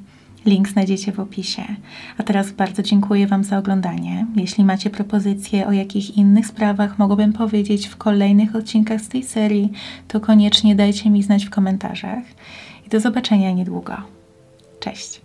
Link 0.46 0.68
znajdziecie 0.68 1.12
w 1.12 1.20
opisie. 1.20 1.62
A 2.18 2.22
teraz 2.22 2.50
bardzo 2.50 2.82
dziękuję 2.82 3.26
Wam 3.26 3.44
za 3.44 3.58
oglądanie. 3.58 4.26
Jeśli 4.36 4.64
macie 4.64 4.90
propozycje, 4.90 5.66
o 5.66 5.72
jakich 5.72 6.16
innych 6.16 6.46
sprawach 6.46 6.98
mogłabym 6.98 7.32
powiedzieć 7.32 7.86
w 7.86 7.96
kolejnych 7.96 8.56
odcinkach 8.56 9.00
z 9.00 9.08
tej 9.08 9.22
serii, 9.22 9.72
to 10.08 10.20
koniecznie 10.20 10.74
dajcie 10.74 11.10
mi 11.10 11.22
znać 11.22 11.44
w 11.44 11.50
komentarzach. 11.50 12.24
I 12.86 12.88
do 12.88 13.00
zobaczenia 13.00 13.52
niedługo. 13.52 13.96
Cześć! 14.80 15.23